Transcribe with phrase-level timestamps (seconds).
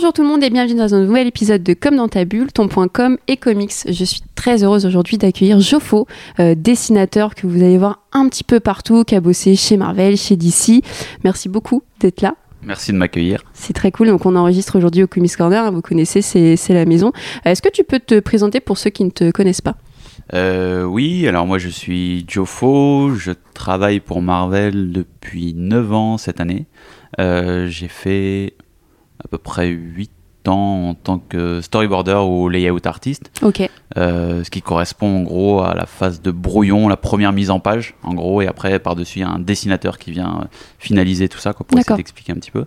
[0.00, 2.50] Bonjour tout le monde et bienvenue dans un nouvel épisode de Comme dans ta bulle,
[2.54, 3.74] ton point com et comics.
[3.86, 6.06] Je suis très heureuse aujourd'hui d'accueillir Joffo,
[6.38, 10.16] euh, dessinateur que vous allez voir un petit peu partout, qui a bossé chez Marvel,
[10.16, 10.82] chez DC.
[11.22, 12.34] Merci beaucoup d'être là.
[12.62, 13.42] Merci de m'accueillir.
[13.52, 14.06] C'est très cool.
[14.06, 15.66] Donc, on enregistre aujourd'hui au Comics Corner.
[15.66, 17.12] hein, Vous connaissez, c'est la maison.
[17.44, 19.76] Est-ce que tu peux te présenter pour ceux qui ne te connaissent pas?
[20.32, 26.40] Euh, oui, alors moi je suis Joffo, je travaille pour Marvel depuis 9 ans cette
[26.40, 26.64] année.
[27.18, 28.54] Euh, J'ai fait
[29.24, 30.10] à peu près 8
[30.48, 33.68] ans en tant que storyboarder ou layout artiste, Ok.
[33.98, 37.60] euh, ce qui correspond en gros à la phase de brouillon, la première mise en
[37.60, 40.44] page en gros, et après par-dessus il y a un dessinateur qui vient euh,
[40.78, 42.64] finaliser tout ça quoi, pour essayer d'expliquer un petit peu.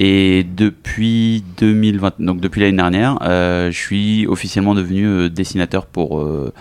[0.00, 6.52] Et depuis 2020, donc depuis l'année dernière, euh, je suis officiellement devenu dessinateur pour euh,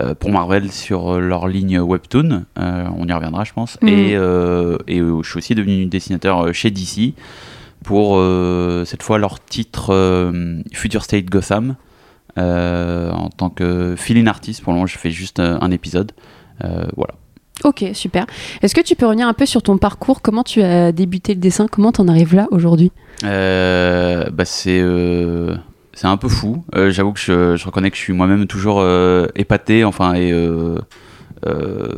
[0.00, 2.44] euh, pour Marvel sur leur ligne Webtoon.
[2.58, 3.76] Euh, on y reviendra, je pense.
[3.82, 3.88] Mhm.
[3.88, 7.12] Et, euh, et je suis aussi devenu dessinateur chez DC
[7.84, 11.76] pour euh, cette fois leur titre euh, Future State Gotham
[12.38, 14.62] euh, en tant que fill-in artist.
[14.62, 16.12] Pour le moment, je fais juste un épisode.
[16.60, 17.14] Voilà.
[17.64, 18.26] Ok, super.
[18.62, 20.22] Est-ce que tu peux revenir un peu sur ton parcours?
[20.22, 21.66] Comment tu as débuté le dessin?
[21.68, 22.92] Comment t'en arrives là aujourd'hui?
[23.22, 24.82] Bah c'est
[25.92, 26.64] c'est un peu fou.
[26.88, 28.86] J'avoue que je, je reconnais que je suis moi-même toujours
[29.34, 30.32] épaté, enfin et
[31.46, 31.88] euh,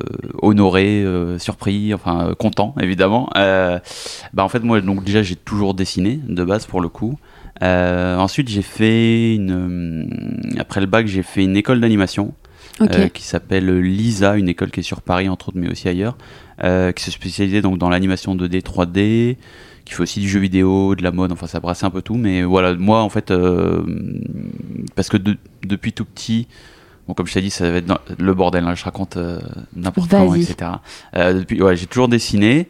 [0.40, 3.28] honoré, euh, surpris, enfin euh, content évidemment.
[3.34, 7.18] Bah en fait moi donc déjà j'ai toujours dessiné de base pour le coup.
[7.60, 12.34] Ensuite j'ai fait une après le bac j'ai fait une école d'animation
[13.10, 16.16] qui s'appelle Lisa, une école qui est sur Paris entre autres, mais aussi ailleurs,
[16.60, 19.36] qui se spécialisait donc dans l'animation 2D, 3D,
[19.84, 22.14] qui fait aussi du jeu vidéo, de la mode, enfin ça brassait un peu tout.
[22.16, 23.32] Mais voilà, moi en fait,
[24.94, 25.36] parce que de-
[25.66, 26.48] depuis tout petit,
[27.08, 29.40] bon comme je t'ai dit, ça va être dans- le bordel, hein, je raconte euh,
[29.74, 30.42] n'importe Vas-y.
[30.42, 30.70] etc.
[31.16, 32.68] Euh, depuis, ouais, j'ai toujours dessiné.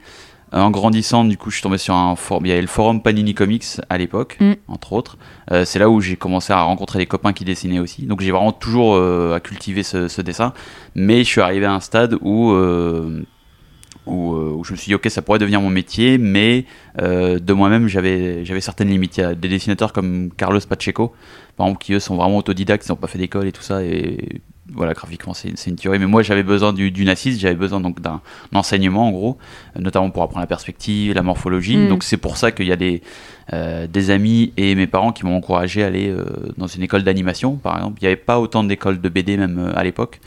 [0.54, 2.44] En grandissant, du coup, je suis tombé sur un forum.
[2.44, 4.52] Il y avait le forum Panini Comics à l'époque, Mm.
[4.68, 5.16] entre autres.
[5.50, 8.02] Euh, c'est là où j'ai commencé à rencontrer des copains qui dessinaient aussi.
[8.04, 10.52] Donc j'ai vraiment toujours euh, à cultiver ce, ce dessin.
[10.94, 13.24] Mais je suis arrivé à un stade où, euh,
[14.06, 16.64] où, euh, où je me suis dit, ok, ça pourrait devenir mon métier, mais
[17.00, 19.16] euh, de moi-même, j'avais certaines limites.
[19.18, 21.12] Il y a des dessinateurs comme Carlos Pacheco,
[21.56, 23.82] par exemple, qui eux sont vraiment autodidactes, ils n'ont pas fait d'école et tout ça.
[23.84, 24.40] Et
[24.72, 25.98] voilà, graphiquement, c'est une tuerie.
[25.98, 28.20] Mais moi, j'avais besoin du- d'une assise, j'avais besoin donc d'un
[28.54, 29.38] enseignement, en gros,
[29.78, 31.76] notamment pour apprendre la perspective, la morphologie.
[31.76, 31.88] Mm.
[31.88, 33.02] Donc c'est pour ça qu'il y a des,
[33.52, 36.24] euh, des amis et mes parents qui m'ont encouragé à aller euh,
[36.58, 37.98] dans une école d'animation, par exemple.
[38.00, 40.20] Il n'y avait pas autant d'écoles de BD même euh, à l'époque.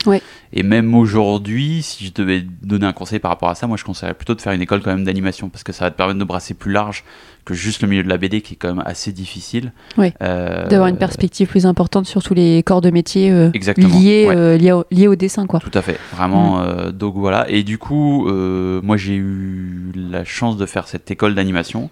[0.52, 3.84] Et même aujourd'hui, si je devais donner un conseil par rapport à ça, moi je
[3.84, 6.18] conseillerais plutôt de faire une école quand même d'animation parce que ça va te permettre
[6.18, 7.04] de brasser plus large
[7.46, 9.72] que juste le milieu de la BD qui est quand même assez difficile.
[9.96, 10.12] Ouais.
[10.20, 14.36] Euh, D'avoir une perspective plus importante sur tous les corps de métier euh, liés, ouais.
[14.36, 15.60] euh, liés, au, liés au dessin, quoi.
[15.60, 16.60] Tout à fait, vraiment.
[16.60, 17.48] euh, donc voilà.
[17.48, 21.88] Et du coup, moi j'ai eu la chance de faire cette école d'animation.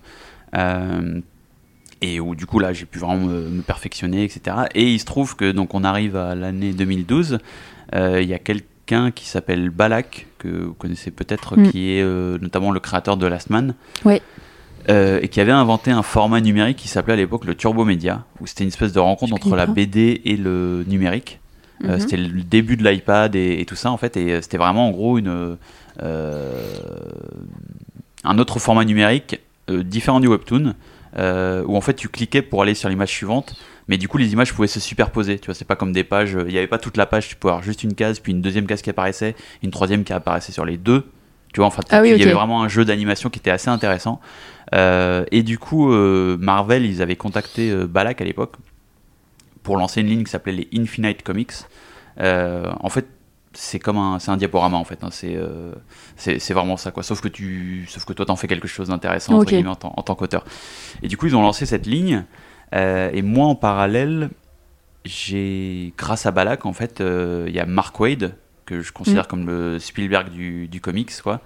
[2.03, 4.57] et où du coup là j'ai pu vraiment me, me perfectionner, etc.
[4.75, 7.39] Et il se trouve que donc on arrive à l'année 2012.
[7.95, 11.71] euh, Il y a quelqu'un qui s'appelle Balak, que vous connaissez peut-être, Mm.
[11.71, 12.05] qui est
[12.43, 13.75] notamment le créateur de Last Man.
[14.05, 14.21] Ouais.
[14.91, 18.25] Euh, et qui avait inventé un format numérique qui s'appelait à l'époque le Turbo Média,
[18.41, 19.67] où c'était une espèce de rencontre entre la.
[19.67, 21.41] BD et le numérique.
[21.85, 22.01] Euh, Mhm.
[22.01, 24.87] c'était le début de l'iPad et, et tout ça en fait et euh, c'était vraiment
[24.87, 25.57] en gros une
[28.25, 30.75] un autre format numérique différent du webtoon
[31.19, 33.57] où en fait tu cliquais pour aller sur l'image suivante
[33.89, 36.37] mais du coup les images pouvaient se superposer tu vois c'est pas comme des pages
[36.47, 38.41] il n'y avait pas toute la page tu pouvais avoir juste une case puis une
[38.41, 41.05] deuxième case qui apparaissait une troisième qui apparaissait sur les deux
[41.53, 43.69] tu vois enfin Ah oui, il y avait vraiment un jeu d'animation qui était assez
[43.69, 44.21] intéressant
[45.31, 48.57] et du coup euh, Marvel ils avaient contacté euh, Balak à l'époque
[49.63, 51.53] pour lancer une ligne qui s'appelait les Infinite Comics.
[52.21, 53.07] Euh, en fait,
[53.55, 55.03] c'est comme un, c'est un diaporama en fait.
[55.05, 55.73] hein, c'est, euh,
[56.17, 57.03] c'est, vraiment ça quoi.
[57.03, 59.33] Sauf que tu, sauf que toi t'en fais quelque chose d'intéressant
[59.67, 60.45] en, tant- en tant qu'auteur.
[61.03, 62.25] Et du coup ils ont lancé cette ligne.
[62.75, 64.31] euh, et moi en parallèle,
[65.05, 68.35] j'ai, grâce à Balak en fait, euh, il y a Mark Wade
[68.67, 69.29] que je considère Mm.
[69.29, 71.41] comme le Spielberg du, du comics quoi.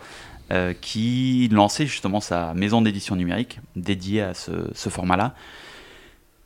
[0.50, 5.34] Euh, qui lançait justement sa maison d'édition numérique dédiée à ce, format-là.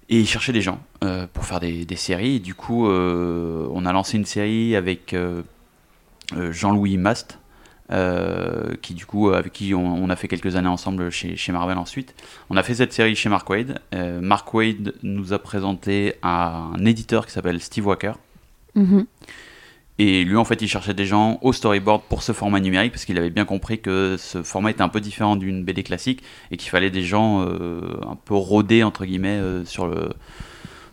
[0.08, 2.40] Et cherchait des gens euh, pour faire des, séries.
[2.40, 5.14] Du coup, euh, on a lancé une série avec
[6.36, 7.38] Jean-Louis Mast,
[8.82, 12.12] qui du coup, avec qui on, a fait quelques années ensemble chez, Marvel ensuite.
[12.50, 13.80] On a fait cette série chez Mark Wade.
[14.20, 18.14] Mark Wade nous a présenté un éditeur qui s'appelle Steve Walker.
[18.74, 19.06] Mhm.
[19.98, 23.04] Et lui, en fait, il cherchait des gens au storyboard pour ce format numérique parce
[23.04, 26.56] qu'il avait bien compris que ce format était un peu différent d'une BD classique et
[26.56, 30.10] qu'il fallait des gens euh, un peu rodés, entre guillemets, euh, sur, le,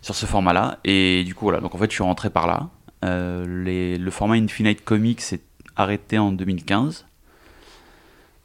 [0.02, 0.78] sur ce format-là.
[0.84, 1.60] Et du coup, voilà.
[1.60, 2.68] Donc, en fait, je suis rentré par là.
[3.04, 5.40] Euh, le format Infinite Comics s'est
[5.76, 7.06] arrêté en 2015.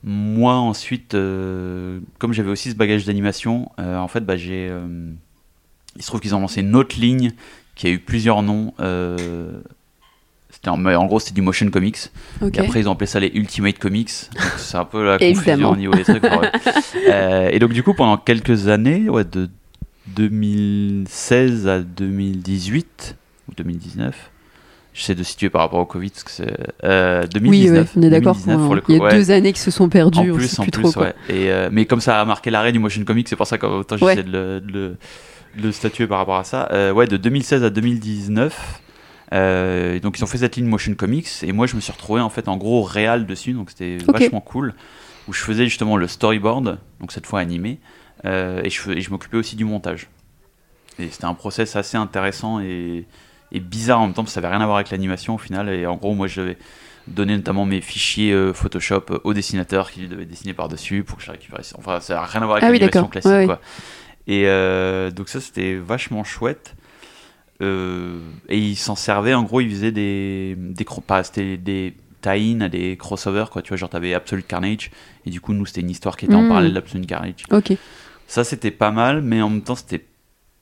[0.04, 4.72] moi ensuite, comme j'avais aussi ce bagage d'animation, en fait, bah, j'ai,
[5.98, 7.34] il se trouve qu'ils ont lancé une autre ligne
[7.76, 8.74] qui a eu plusieurs noms.
[10.68, 11.98] Euh, en, mais en gros, c'était du motion comics.
[12.42, 12.58] Ok.
[12.58, 14.10] Et après, ils ont appelé ça les Ultimate Comics.
[14.58, 16.24] C'est un peu la confusion au niveau des trucs.
[16.24, 16.52] ouais.
[17.10, 19.50] Euh, et donc, du coup, pendant quelques années, ouais, de
[20.08, 23.16] 2016 à 2018
[23.50, 24.32] ou 2019,
[24.94, 26.54] j'essaie de situer par rapport au Covid, parce que c'est
[26.84, 27.72] euh, 2019.
[27.72, 28.34] oui, ouais, on est d'accord.
[28.36, 29.12] 2019 pour le Il y a ouais.
[29.16, 30.32] deux années qui se sont perdues.
[30.32, 31.00] En plus, en plus trop.
[31.02, 31.14] ouais.
[31.30, 33.98] Et, euh, mais comme ça a marqué l'arrêt du motion comics, c'est pour ça qu'autant
[33.98, 34.98] j'essaie de, le, de le-
[35.58, 36.68] de le statuer par rapport à ça.
[36.74, 38.82] Euh, ouais, de 2016 à 2019.
[39.36, 42.22] Euh, donc ils ont fait cette ligne motion comics et moi je me suis retrouvé
[42.22, 44.74] en fait en gros réal dessus donc c'était vachement cool
[45.28, 47.80] où je faisais justement le storyboard donc cette fois animé
[48.24, 50.08] euh, et je, m'occupais aussi du montage.
[50.98, 53.06] Et c'était un process assez intéressant et,
[53.52, 55.38] et bizarre en même temps parce que ça avait rien à voir avec l'animation au
[55.38, 56.58] final et en gros moi je devais
[57.08, 61.24] donner notamment mes fichiers euh, Photoshop au dessinateur qui devait dessiner par dessus pour que
[61.24, 63.46] je récupère enfin ça n'a rien à voir avec Ah l'animation classique Ouais, ouais.
[63.46, 63.62] quoi.
[64.28, 66.75] Et euh, donc ça c'était vachement chouette
[67.62, 68.20] Euh,
[68.50, 70.86] et ils s'en servaient en gros ils faisaient des des
[71.24, 74.92] c'était des tie-in à des crossovers quoi tu vois genre t'avais Absolute Carnage
[75.26, 76.48] et du coup nous c'était une histoire qui était en Mm.
[76.50, 77.74] parallèle d'Absolute Carnage Ok.
[78.28, 80.04] ça, c'était pas mal, mais en même temps, c'était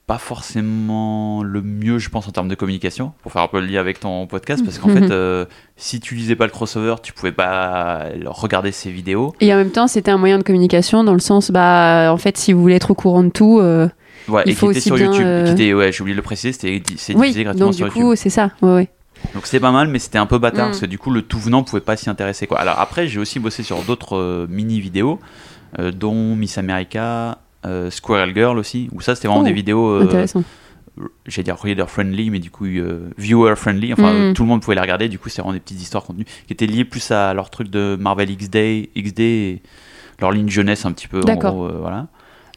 [0.06, 3.66] pas forcément le mieux, je pense, en termes de communication, pour faire un peu le
[3.66, 5.46] lien avec ton podcast, parce qu'en fait, euh,
[5.76, 9.34] si tu lisais pas le crossover, tu pouvais pas regarder ses vidéos.
[9.40, 12.36] Et en même temps, c'était un moyen de communication dans le sens, bah, en fait,
[12.36, 13.88] si vous voulez être au courant de tout, euh,
[14.28, 15.26] Ouais, Il et faut qui était aussi sur bien, YouTube.
[15.26, 17.20] euh, Qui était, ouais, j'ai oublié de le préciser, c'était c'est oui.
[17.22, 18.02] diffusé gratuitement Donc sur du YouTube.
[18.10, 18.50] coup, c'est ça.
[18.62, 18.88] Ouais, ouais.
[19.34, 20.70] Donc c'était pas mal, mais c'était un peu bâtard Mm.
[20.70, 22.58] parce que du coup le tout venant pouvait pas s'y intéresser quoi.
[22.58, 25.18] Alors après j'ai aussi bossé sur d'autres euh, mini vidéos,
[25.78, 30.00] euh, dont Miss America, euh, Squirrel Girl aussi, où ça c'était vraiment Oh, des vidéos,
[30.00, 30.42] Intéressant.
[31.26, 32.66] j'allais dire reader friendly, mais du coup
[33.18, 33.92] viewer friendly.
[33.94, 34.34] Enfin Mm.
[34.34, 35.08] tout le monde pouvait les regarder.
[35.08, 37.68] Du coup c'est vraiment des petites histoires contenues qui étaient liées plus à leur truc
[37.70, 39.62] de Marvel XD, XD, et
[40.20, 41.18] leur ligne jeunesse un petit peu.
[41.18, 41.54] En D'accord.
[41.54, 42.06] gros, voilà.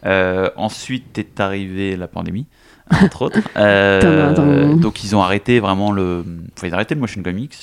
[0.05, 2.45] Euh, ensuite est arrivée la pandémie,
[2.91, 3.39] entre autres.
[3.57, 6.23] Euh, donc ils ont arrêté vraiment le,
[6.55, 7.55] enfin ils ont arrêté le motion comics.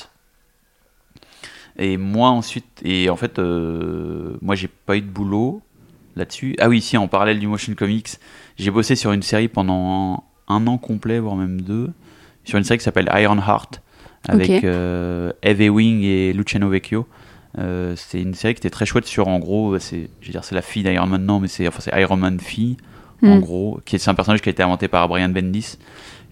[1.79, 5.61] Et moi ensuite, et en fait, euh, moi j'ai pas eu de boulot
[6.17, 6.57] là-dessus.
[6.61, 8.09] Ah oui, si en parallèle du motion comics,
[8.59, 11.91] j'ai bossé sur une série pendant un an complet, voire même deux,
[12.45, 13.81] sur une série qui s'appelle Iron Heart
[14.29, 14.65] avec Ok.
[14.65, 17.07] euh, Eve Ewing et Luciano Vecchio.
[17.59, 20.45] Euh, c'est une série qui était très chouette sur en gros, c'est, je veux dire,
[20.45, 22.77] c'est la fille d'Iron Man, non, mais c'est, enfin, c'est Iron Man fille
[23.23, 23.41] en Mm.
[23.41, 25.79] gros, qui est, c'est un personnage qui a été inventé par Brian Bendis.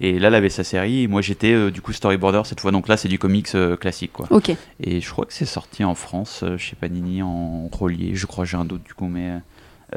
[0.01, 2.73] Et là, elle avait sa série, et moi j'étais euh, du coup storyboarder cette fois,
[2.73, 4.27] donc là c'est du comics euh, classique quoi.
[4.31, 4.51] Ok.
[4.81, 8.45] Et je crois que c'est sorti en France, euh, chez Panini, en relié, je crois,
[8.45, 9.39] j'ai un doute du coup, mais.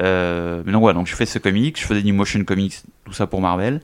[0.00, 2.74] euh, mais donc voilà, donc je fais ce comic, je faisais du motion comics,
[3.04, 3.80] tout ça pour Marvel.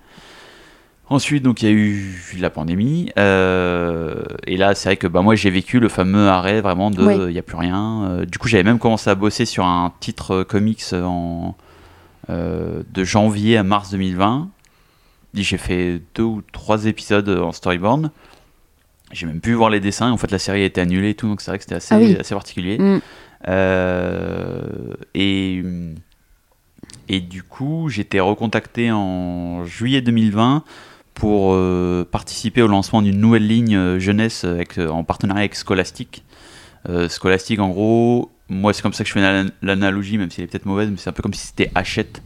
[1.13, 4.15] Ensuite, donc il y a eu la pandémie, euh,
[4.47, 7.07] et là c'est vrai que bah, moi j'ai vécu le fameux arrêt vraiment de il
[7.07, 7.33] Ouais.
[7.33, 8.05] n'y a plus rien.
[8.05, 11.55] Euh, du coup, j'avais même commencé à bosser sur un titre euh, comics en,
[12.31, 14.49] de janvier à mars 2020.
[15.37, 18.11] Et J'ai fait deux ou trois épisodes en storyboard.
[19.13, 20.11] J'ai même pu voir les dessins.
[20.11, 21.95] En fait, la série a été annulée et tout, donc c'est vrai que c'était assez,
[21.95, 22.17] Ah oui.
[22.19, 22.79] assez particulier.
[22.79, 23.01] Mm.
[25.15, 25.63] Et,
[27.09, 30.65] et du coup, j'étais recontacté en juillet 2020
[31.15, 35.55] pour euh, participer au lancement d'une nouvelle ligne euh, jeunesse avec, euh, en partenariat avec
[35.55, 36.25] Scholastic.
[37.09, 40.45] Scholastic, en gros, moi c'est comme ça que je fais l'an- l'analogie, même si elle
[40.45, 42.23] est peut-être mauvaise, mais c'est un peu comme si c'était Hachette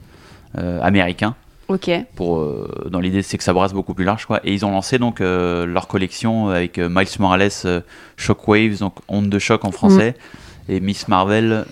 [0.54, 1.34] américain
[1.68, 1.90] Ok.
[2.14, 4.70] pour euh, dans l'idée c'est que ça brasse beaucoup plus large quoi et ils ont
[4.70, 7.50] lancé donc euh, leur collection avec euh, Miles Morales
[8.16, 10.14] Shockwaves donc onde de choc en français
[10.70, 11.66] et Miss Marvel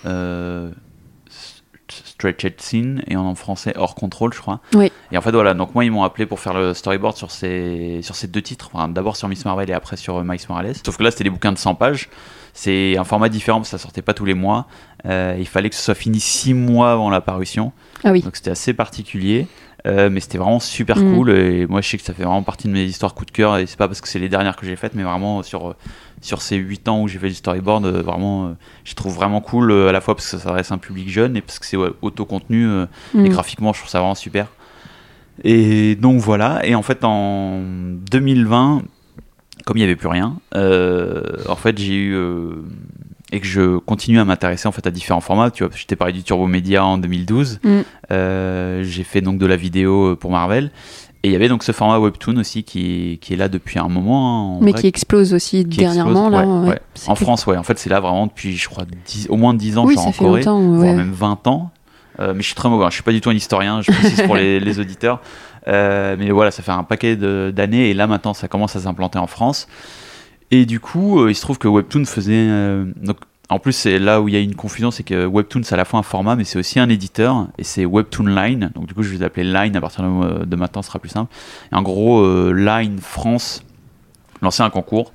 [1.91, 4.59] Stretched Scene et en français hors contrôle je crois.
[4.73, 4.91] Oui.
[5.11, 7.99] et en fait voilà donc moi ils m'ont appelé pour faire le storyboard sur ces
[8.01, 8.69] sur ces deux titres.
[8.73, 10.73] Enfin, d'abord sur Miss Marvel et après sur euh, Miles Morales.
[10.83, 12.09] Sauf que là c'était des bouquins de 100 pages.
[12.53, 14.67] C'est un format différent parce que ça sortait pas tous les mois.
[15.05, 17.73] Euh, il fallait que ce soit fini 6 mois avant la parution.
[18.03, 18.21] Ah oui.
[18.21, 19.47] donc c'était assez particulier,
[19.85, 21.15] euh, mais c'était vraiment super Mm.
[21.15, 21.29] cool.
[21.31, 23.57] Et moi je sais que ça fait vraiment partie de mes histoires coup de cœur.
[23.57, 25.75] Et c'est pas parce que c'est les dernières que j'ai faites, mais vraiment sur, euh,
[26.21, 28.49] sur ces 8 ans où j'ai fait du storyboard, euh, vraiment, euh,
[28.83, 31.37] je trouve vraiment cool à la fois parce que ça s'adresse à un public jeune
[31.37, 32.65] et parce que c'est ouais, auto-contenu.
[32.67, 33.25] euh, Mm.
[33.25, 34.47] Et graphiquement, je trouve ça vraiment super.
[35.43, 36.65] Et donc voilà.
[36.65, 37.59] Et en fait, en
[38.11, 38.81] 2020,
[39.65, 42.17] comme il n'y avait plus rien, en fait, j'ai eu.
[43.35, 45.51] Et que je continue à m'intéresser en fait à différents formats.
[45.51, 47.59] Tu vois, je t'ai parlé du Turbo Media en 2012.
[47.63, 47.69] Mm.
[48.11, 50.71] Euh, j'ai fait donc de la vidéo euh, pour Marvel.
[51.23, 53.87] Et il y avait donc ce format Webtoon aussi qui, qui est là depuis un
[53.89, 54.57] moment.
[54.57, 56.31] hein, Mais vrai, qui explose aussi qui dernièrement explose.
[56.31, 56.47] là.
[56.61, 56.79] Ouais, ouais.
[57.07, 57.57] En que- France, ouais.
[57.57, 60.03] En fait, c'est là vraiment depuis, je crois, 10 au moins 10 ans, Oui, genre
[60.03, 60.61] ça en fait Corée longtemps.
[60.61, 60.93] voire ouais.
[60.95, 61.71] même 20 ans.
[62.19, 62.89] Euh, mais je suis très mauvais, hein.
[62.89, 65.19] je suis pas du tout un historien, je précise pour les, les auditeurs.
[65.67, 69.17] Euh, mais voilà, ça fait un paquet d'années et là maintenant ça commence à s'implanter
[69.19, 69.67] en France.
[70.51, 72.33] Et du coup, euh, il se trouve que Webtoon faisait.
[72.49, 73.17] euh, donc,
[73.49, 75.77] en plus, c'est là où il y a une confusion, c'est que Webtoon, c'est à
[75.77, 78.71] la fois un format, mais c'est aussi un éditeur, et c'est Webtoon Line.
[78.73, 81.09] Donc, du coup, je vais appeler Line à partir de, de maintenant, ce sera plus
[81.09, 81.31] simple.
[81.71, 83.63] Et en gros, euh, Line France
[84.41, 85.13] lançait un concours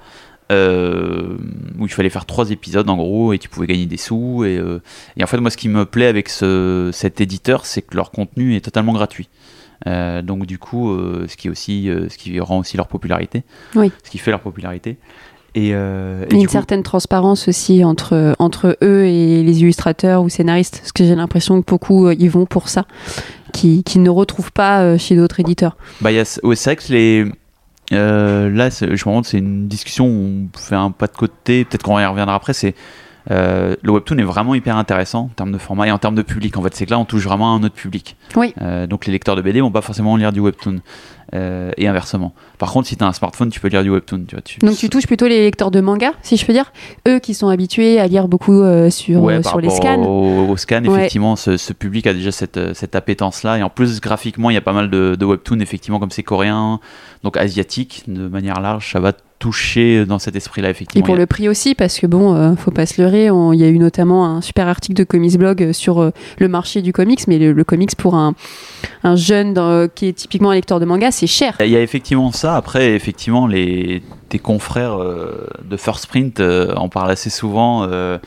[0.51, 1.37] euh,
[1.79, 4.45] où il fallait faire trois épisodes, en gros, et tu pouvais gagner des sous.
[4.45, 4.81] Et, euh,
[5.21, 8.57] en fait, moi, ce qui me plaît avec ce, cet éditeur, c'est que leur contenu
[8.57, 9.29] est totalement gratuit.
[9.87, 12.87] Euh, donc du coup, euh, ce qui est aussi, euh, ce qui rend aussi leur
[12.89, 13.45] popularité,
[13.75, 13.91] Oui.
[14.05, 14.99] ce qui fait leur popularité.
[15.57, 15.73] Et, et
[16.31, 21.03] une coup- certaine transparence aussi entre, entre eux et les illustrateurs ou scénaristes, parce que
[21.05, 22.85] j'ai l'impression que beaucoup y vont pour ça,
[23.53, 25.77] qui, qui ne retrouvent pas chez d'autres éditeurs.
[26.03, 27.25] Bah, il y a, ouais, c'est vrai que les.
[27.91, 31.65] là, je me rends compte, c'est une discussion où on fait un pas de côté.
[31.65, 32.53] Peut-être qu'on y reviendra après.
[32.53, 32.77] C'est
[33.31, 36.23] euh, le webtoon est vraiment hyper intéressant en termes de format et en termes de
[36.23, 36.57] public.
[36.57, 38.17] En fait, c'est que là, on touche vraiment à un autre public.
[38.37, 38.55] Oui.
[38.61, 40.81] Euh, donc, les lecteurs de BD vont pas forcément lire du webtoon
[41.35, 42.33] euh, et inversement.
[42.59, 44.25] Par contre, si tu as un smartphone, tu peux lire du webtoon.
[44.27, 46.73] Tu vois, tu- Donc tu touches plutôt les lecteurs de manga, si je peux dire,
[47.09, 50.03] eux qui sont habitués à lire beaucoup euh, sur, Ouais, euh, par sur les scans.
[50.03, 50.99] Au, au scan, Ouais.
[50.99, 53.59] effectivement, ce, ce public a déjà cette, cette appétence-là.
[53.59, 56.23] Et en plus, graphiquement, il y a pas mal de, de webtoons, effectivement, comme c'est
[56.23, 56.81] coréen,
[57.23, 61.07] donc asiatique, de manière large, ça va toucher dans cet esprit-là, Et effectivement.
[61.07, 63.59] pour y a- le prix aussi, parce que bon, euh, faut pas se leurrer, il
[63.59, 66.93] y a eu notamment un super article de Comics Blog sur euh, le marché du
[66.93, 68.35] comics, mais le, le comics pour un,
[69.03, 71.57] un jeune dans- qui est typiquement un lecteur de manga, c'est cher.
[71.61, 72.57] Il y a effectivement ça.
[72.57, 78.19] Après, effectivement, les, tes confrères euh, de First Print euh, en parlent assez souvent euh,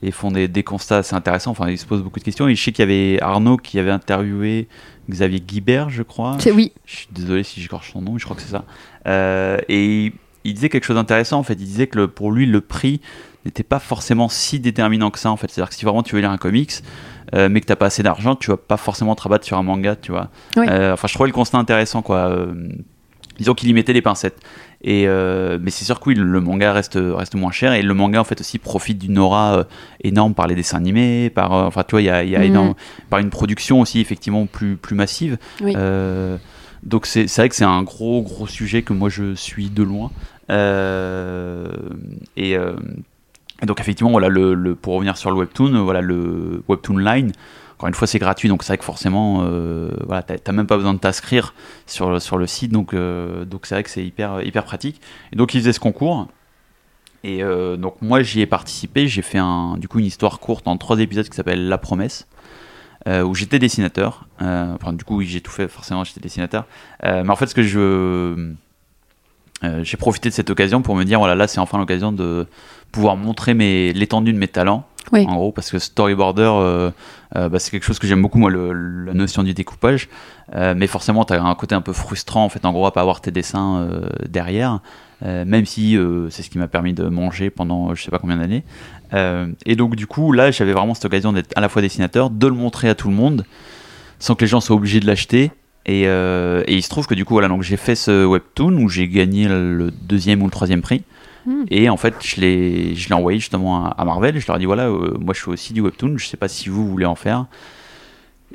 [0.00, 1.50] et font des, des constats assez intéressants.
[1.50, 2.48] Enfin, ils se posent beaucoup de questions.
[2.48, 4.66] Et je sais qu'il y avait Arnaud qui avait interviewé
[5.10, 6.36] Xavier Guibert, je crois.
[6.38, 8.64] C'est oui, Je suis désolé si j'écorche son nom, mais je crois que c'est ça.
[9.06, 10.12] Euh, et
[10.48, 11.38] il disait quelque chose d'intéressant.
[11.38, 13.00] En fait, il disait que le- pour lui, le prix
[13.44, 15.30] n'était pas forcément si déterminant que ça.
[15.30, 16.72] En fait, c'est-à-dire que si vraiment tu veux lire un comics,
[17.34, 19.62] euh, mais que t'as pas assez d'argent, tu vas pas forcément te rabattre sur un
[19.62, 20.28] manga, tu vois.
[20.56, 20.66] Oui.
[20.68, 22.16] Euh, enfin, je trouvais le constat intéressant, quoi.
[22.30, 22.52] Euh,
[23.38, 24.38] disons qu'il y mettait les pincettes.
[24.82, 27.94] Et euh, mais c'est sûr que oui, le manga reste reste moins cher et le
[27.94, 29.64] manga en fait aussi profite d'une aura
[30.04, 32.38] énorme par les dessins animés, par enfin tu vois il y a, il y a
[32.38, 32.44] Mhm.
[32.44, 32.74] énorme
[33.10, 35.36] par une production aussi effectivement plus plus massive.
[35.60, 35.74] Oui.
[36.84, 39.82] Donc c'est c'est vrai que c'est un gros gros sujet que moi je suis de
[39.82, 40.10] loin.
[40.50, 41.68] Euh,
[42.36, 42.72] et, euh,
[43.62, 47.32] et donc effectivement voilà le, pour revenir sur le webtoon voilà le webtoon line
[47.74, 50.78] encore une fois c'est gratuit donc c'est vrai que forcément euh, voilà t'as même pas
[50.78, 51.52] besoin de t'inscrire
[51.86, 55.00] sur sur le site donc euh, donc c'est vrai que c'est hyper hyper pratique.
[55.32, 56.28] Et donc ils faisaient ce concours.
[57.24, 57.42] Et
[57.78, 59.08] donc moi j'y ai participé.
[59.08, 62.28] J'ai fait un du coup une histoire courte en trois épisodes qui s'appelle La Promesse
[63.06, 64.26] où j'étais dessinateur.
[64.40, 66.66] Enfin du coup oui j'ai tout fait forcément j'étais dessinateur.
[67.02, 68.54] Mais en fait ce que je
[69.64, 72.46] euh, j'ai profité de cette occasion pour me dire voilà là c'est enfin l'occasion de
[72.92, 75.26] pouvoir montrer mes l'étendue de mes talents Oui.
[75.28, 76.90] en gros parce que storyboarder euh,
[77.36, 78.72] euh, bah, c'est quelque chose que j'aime beaucoup moi le-
[79.04, 80.08] la notion du découpage.
[80.54, 82.92] Euh, mais forcément tu as un côté un peu frustrant en fait en gros à
[82.92, 84.80] pas avoir tes dessins euh, derrière.
[85.24, 88.20] Euh, même si euh, c'est ce qui m'a permis de manger pendant je sais pas
[88.20, 88.62] combien d'années.
[89.12, 92.30] Euh, et donc du coup là j'avais vraiment cette occasion d'être à la fois dessinateur
[92.30, 93.44] de le montrer à tout le monde
[94.20, 95.50] sans que les gens soient obligés de l'acheter
[95.86, 98.74] et, euh, et il se trouve que du coup voilà donc j'ai fait ce webtoon
[98.76, 101.02] où j'ai gagné le deuxième ou le troisième prix.
[101.46, 101.64] Hmm.
[101.70, 104.56] et en fait je l'ai je l'ai envoyé justement à, à Marvel et je leur
[104.56, 106.86] ai dit voilà euh, moi je fais aussi du webtoon je sais pas si vous
[106.86, 107.46] voulez en faire.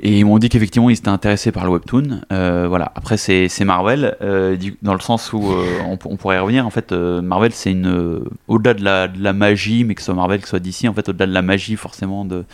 [0.02, 2.22] Et ils m'ont dit qu'effectivement ils étaient intéressés par le webtoon.
[2.32, 2.92] Euh, voilà.
[2.96, 6.66] Après c'est c'est Marvel euh, dans le sens où euh, on, on pourrait y revenir.
[6.66, 10.14] En fait Marvel c'est une au-delà de la, de la magie mais que ce soit
[10.14, 12.44] Marvel que ce soit d'ici en fait au-delà de la magie forcément de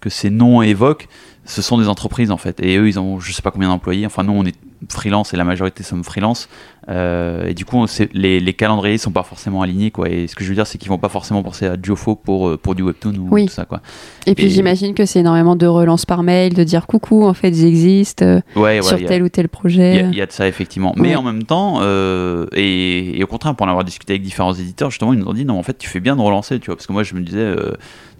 [0.00, 1.08] que ces noms évoquent
[1.44, 2.60] ce sont des entreprises en fait.
[2.60, 4.06] Et eux ils ont je sais pas combien d'employés.
[4.06, 4.56] Enfin nous on est
[4.88, 6.48] freelance et la majorité sommes freelance
[6.88, 7.84] Euh, et du coup on
[8.14, 10.78] les, les calendriers sont pas forcément alignés quoi et ce que je veux dire c'est
[10.78, 13.46] qu'ils vont pas forcément penser à Jofo pour euh, pour du webtoon ou Oui.
[13.46, 13.80] tout ça quoi
[14.26, 17.34] Et puis Et- j'imagine que c'est énormément de relances par mail, de dire coucou, en
[17.34, 20.06] fait j'existe euh, ouais, ouais, sur a- tel ou tel projet.
[20.10, 20.94] il y a de ça effectivement.
[20.96, 24.54] Mais en même temps, euh, et, et au contraire, pour en avoir discuté avec différents
[24.54, 26.66] éditeurs, justement, ils nous ont dit non, en fait, tu fais bien de relancer, tu
[26.66, 26.76] vois.
[26.76, 27.54] Parce que moi, je me disais,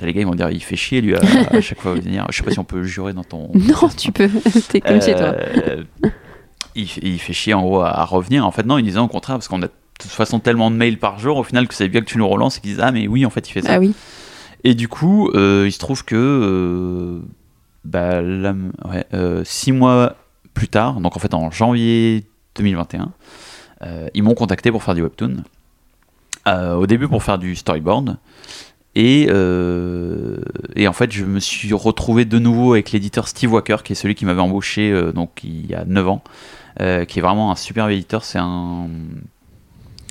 [0.02, 1.94] les gars, ils vont dire, il fait chier lui à, à chaque fois.
[1.94, 2.26] venir.
[2.30, 3.50] Je sais pas si on peut jurer dans ton.
[3.54, 4.28] Non, tu peux,
[4.68, 5.34] t'es comme chez toi.
[6.74, 8.46] Il, fait- il fait chier en gros à, à revenir.
[8.46, 10.76] En fait, non, ils disaient au contraire, parce qu'on a de toute façon tellement de
[10.76, 12.80] mails par jour, au final, que c'est bien que tu nous relances et qu'ils disent,
[12.82, 13.74] ah, mais oui, en fait, il fait ça.
[13.74, 13.92] Ah oui,
[14.64, 17.20] Et du coup, euh, il se trouve que euh,
[17.84, 18.54] bah, là,
[18.88, 20.16] ouais, euh, six mois
[20.54, 22.24] plus tard, donc en fait en janvier
[22.56, 23.10] 2021,
[23.82, 25.36] euh, ils m'ont contacté pour faire du webtoon.
[26.46, 28.16] Au début pour faire du storyboard.
[28.96, 30.38] Et, euh,
[30.74, 33.96] et en fait, je me suis retrouvé de nouveau avec l'éditeur Steve Walker, qui est
[33.96, 36.22] celui qui m'avait embauché euh, donc, il y a 9 ans,
[36.80, 38.24] euh, qui est vraiment un super éditeur.
[38.24, 38.88] C'est un.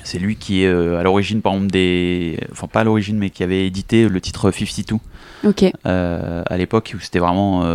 [0.04, 2.40] C'est lui qui est à l'origine, par exemple, des.
[2.52, 4.96] Enfin, pas à l'origine, mais qui avait édité le titre 52
[5.44, 5.72] ok.
[5.86, 7.66] euh, à l'époque où c'était vraiment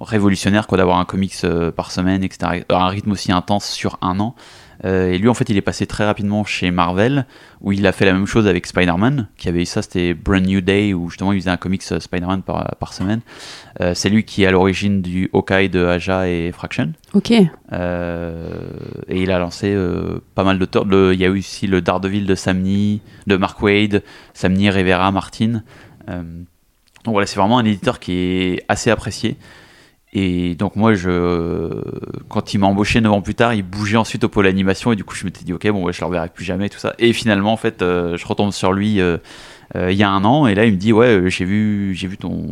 [0.00, 4.34] révolutionnaire quoi d'avoir un comics par semaine etc un rythme aussi intense sur un an
[4.84, 7.26] Euh, et lui, en fait, il est passé très rapidement chez Marvel,
[7.60, 10.44] où il a fait la même chose avec Spider-Man, qui avait eu ça, c'était Brand
[10.44, 13.20] New Day, où justement il faisait un comics euh, Spider-Man par, par semaine.
[13.80, 16.92] Euh, c'est lui qui est à l'origine du Hawkeye de Aja et Fraction.
[17.14, 17.32] Ok.
[17.72, 18.68] Euh,
[19.08, 19.76] et il a lancé
[20.34, 20.84] pas mal d'auteurs.
[21.12, 24.02] Il y a eu aussi le Daredevil de Samni, de Mark Wade,
[24.34, 25.62] Samni, Rivera, Martin.
[26.06, 29.36] Donc voilà, c'est vraiment un éditeur qui est assez apprécié.
[30.16, 31.72] Et donc moi, je,
[32.28, 34.96] quand il m'a embauché 9 ans plus tard, il bougeait ensuite au pôle animation et
[34.96, 36.94] du coup je m'étais dit ok bon ouais, je le reverrai plus jamais tout ça.
[37.00, 39.18] Et finalement en fait, euh, je retombe sur lui euh,
[39.74, 42.06] euh, il y a un an et là il me dit ouais j'ai vu j'ai
[42.06, 42.46] vu ton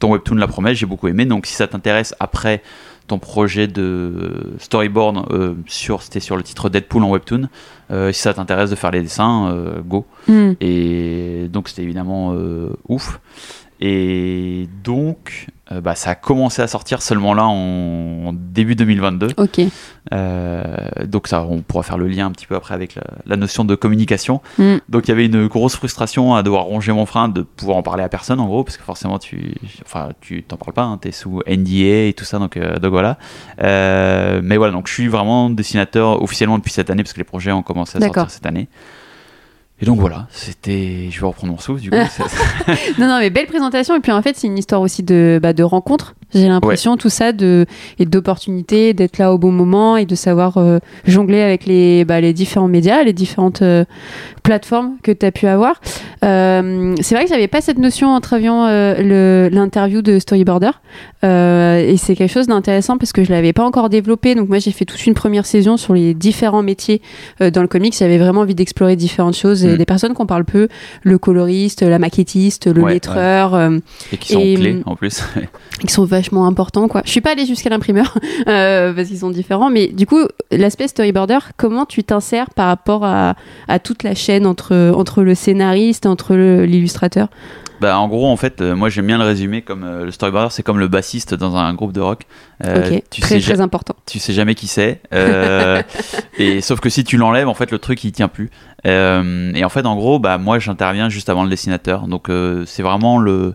[0.00, 1.26] ton webtoon La Promesse, j'ai beaucoup aimé.
[1.26, 2.62] Donc si ça t'intéresse après
[3.06, 5.26] ton projet de storyboard
[5.66, 7.50] sur c'était sur le titre Deadpool en webtoon,
[7.90, 9.54] si ça t'intéresse de faire les dessins,
[9.84, 10.06] go.
[10.26, 10.52] Hmm.
[10.62, 12.34] Et donc c'était évidemment
[12.88, 13.20] ouf.
[13.80, 19.28] Et donc euh, bah, ça a commencé à sortir seulement là en, en début 2022.
[19.36, 19.60] Ok.
[20.12, 20.64] Euh,
[21.04, 23.64] donc ça, on pourra faire le lien un petit peu après avec la, la notion
[23.64, 24.40] de communication.
[24.58, 24.76] Mm.
[24.88, 27.82] Donc il y avait une grosse frustration à devoir ronger mon frein, de pouvoir en
[27.82, 30.98] parler à personne en gros, parce que forcément tu, enfin tu t'en parles pas, hein,
[30.98, 33.18] t'es sous NDA et tout ça, donc, euh, donc voilà.
[33.62, 37.24] Euh, mais voilà, donc je suis vraiment dessinateur officiellement depuis cette année, parce que les
[37.24, 38.68] projets ont commencé à sortir cette année.
[39.80, 41.96] Et donc voilà, c'était, je vais reprendre mon souffle du coup.
[42.98, 43.94] Non, non, mais belle présentation.
[43.96, 46.14] Et puis en fait, c'est une histoire aussi de, bah, de rencontre.
[46.34, 47.64] J'ai l'impression, tout ça, de,
[47.98, 52.20] et d'opportunités, d'être là au bon moment et de savoir euh, jongler avec les, bah,
[52.20, 53.84] les différents médias, les différentes euh,
[54.42, 55.80] plateformes que tu as pu avoir.
[56.24, 58.66] Euh, c'est vrai que j'avais pas cette notion en travaillant
[59.50, 60.70] l'interview de Storyboarder.
[61.22, 64.34] Et c'est quelque chose d'intéressant parce que je l'avais pas encore développé.
[64.34, 67.00] Donc moi, j'ai fait toute une première saison sur les différents métiers
[67.40, 67.94] dans le comics.
[67.98, 69.76] J'avais vraiment envie d'explorer différentes choses et Mm.
[69.76, 70.68] des personnes qu'on parle peu
[71.02, 73.54] le coloriste, la maquettiste, le Ouais, lettreur,
[74.12, 75.22] et qui sont Et, clés en plus.
[75.86, 76.88] qui sont vachement importants.
[76.88, 77.02] Quoi.
[77.04, 78.14] Je suis pas allée jusqu'à l'imprimeur
[78.48, 83.04] euh, parce qu'ils sont différents, mais du coup, l'aspect storyboarder, comment tu t'insères par rapport
[83.04, 83.34] à,
[83.68, 87.28] à toute la chaîne entre, entre le scénariste entre l'illustrateur?
[87.80, 90.52] Bah, en gros, en fait, euh, moi j'aime bien le résumer comme euh, le storyboarder,
[90.52, 92.22] c'est comme le bassiste dans un groupe de rock.
[92.64, 93.94] Euh, Ok, tu, très sais très important.
[94.06, 95.00] tu sais jamais qui c'est.
[96.38, 98.50] et sauf que si tu l'enlèves, en fait, le truc il tient plus.
[98.84, 102.08] Et en fait, en gros, bah moi j'interviens juste avant le dessinateur.
[102.08, 102.30] Donc
[102.66, 103.54] c'est vraiment le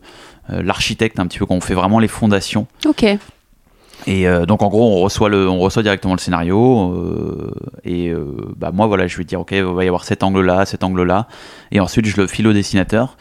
[0.50, 2.68] l'architecte un petit peu quand on fait vraiment les fondations.
[2.86, 6.94] Ok, Et euh, donc en gros, on reçoit le, on reçoit directement le scénario.
[6.94, 7.52] euh,
[7.86, 8.26] et euh,
[8.58, 10.84] bah moi voilà, je vais dire ok, il va y avoir cet angle là, cet
[10.84, 11.28] angle là.
[11.72, 13.16] Et ensuite je le file au dessinateur.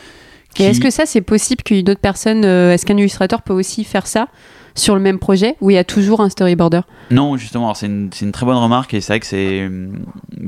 [0.58, 3.84] et est-ce que ça c'est possible qu'une autre personne, euh, est-ce qu'un illustrateur peut aussi
[3.84, 4.26] faire ça
[4.74, 6.80] sur le même projet où il y a toujours un storyboarder?
[7.10, 9.68] Non, justement, c'est une, c'est une très bonne remarque et c'est vrai que c'est.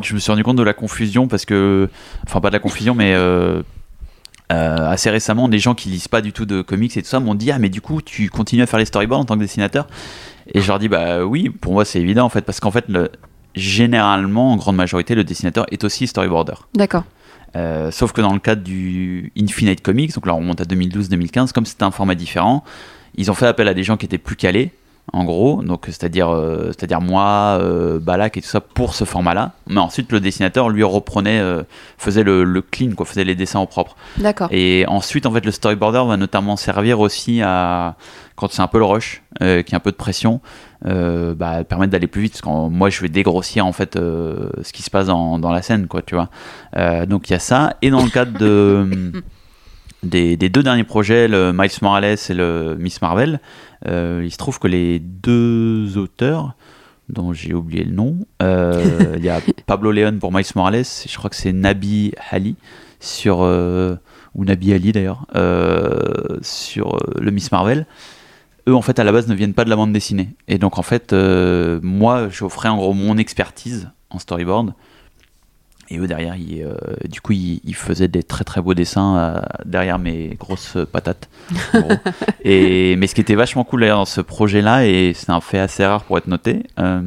[0.03, 1.89] Je me suis rendu compte de la confusion parce que.
[2.27, 3.15] Enfin, pas de la confusion, mais.
[4.55, 7.21] Euh, assez récemment, des gens qui lisent pas du tout de comics et tout ça
[7.21, 9.41] m'ont dit Ah, mais du coup, tu continues à faire les storyboards en tant que
[9.41, 9.87] dessinateur?
[10.55, 12.85] Et je leur dis Bah oui, pour moi, c'est évident en fait, parce qu'en fait,
[12.89, 13.11] le-
[13.55, 16.55] généralement, en grande majorité, le dessinateur est aussi storyboarder.
[16.75, 17.05] D'accord.
[17.57, 21.53] Euh, sauf que dans le cadre du Infinite Comics, donc là on remonte à 2012-2015,
[21.53, 22.65] comme c'était un format différent,
[23.17, 24.73] ils ont fait appel à des gens qui étaient plus calés,
[25.13, 29.53] en gros, donc c'est-à-dire euh, c'est-à-dire moi, euh, Balak et tout ça pour ce format-là.
[29.69, 31.63] Mais ensuite le dessinateur lui reprenait, euh,
[31.99, 33.97] faisait le, le clean, quoi, faisait les dessins au propre.
[34.17, 34.49] D'accord.
[34.51, 37.97] Et ensuite en fait le storyboarder va notamment servir aussi à
[38.35, 40.41] quand c'est un peu le rush, y a un peu de pression,
[40.83, 44.83] bah, permettre d'aller plus vite parce que moi je vais dégrossir en fait ce qui
[44.83, 46.31] se passe dans, dans la scène, quoi, tu vois.
[47.07, 47.75] Donc il y a ça.
[47.83, 49.13] Et dans le cadre de,
[50.05, 53.41] des, des deux derniers projets, le Miles Morales et le Miss Marvel,
[53.87, 56.55] euh, il se trouve que les deux auteurs,
[57.09, 61.09] dont j'ai oublié le nom, euh, il y a Pablo León pour Miles Morales, et
[61.09, 62.57] je crois que c'est Nabi Ali
[63.01, 63.97] sur euh,
[64.35, 65.27] ou Nabi Ali d'ailleurs
[66.43, 67.87] sur le Miss Marvel.
[68.67, 70.79] Eux en fait à la base ne viennent pas de la bande dessinée et donc
[70.79, 74.73] en fait moi j'offrais en gros mon expertise en storyboard
[75.91, 76.75] et eux derrière, ils, euh,
[77.09, 81.29] du coup, ils, ils faisaient des très très beaux dessins euh, derrière mes grosses patates.
[81.75, 81.89] gros.
[82.45, 85.59] et, mais ce qui était vachement cool d'ailleurs dans ce projet-là, et c'est un fait
[85.59, 87.01] assez rare pour être noté, euh,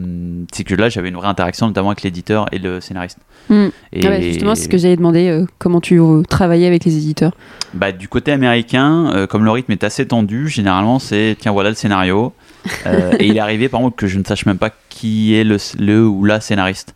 [0.52, 3.18] c'est que là j'avais une vraie interaction notamment avec l'éditeur et le scénariste.
[3.50, 6.84] Et Ah bah, justement, c'est ce que j'allais demander, euh, comment tu euh, travaillais avec
[6.86, 7.32] les éditeurs.
[7.74, 11.70] bah, du côté américain, euh, comme le rythme est assez tendu, généralement c'est tiens voilà
[11.70, 12.34] le scénario.
[12.86, 15.46] Euh, et il est arrivé par contre que je ne sache même pas qui est
[15.46, 16.94] le, le ou la scénariste.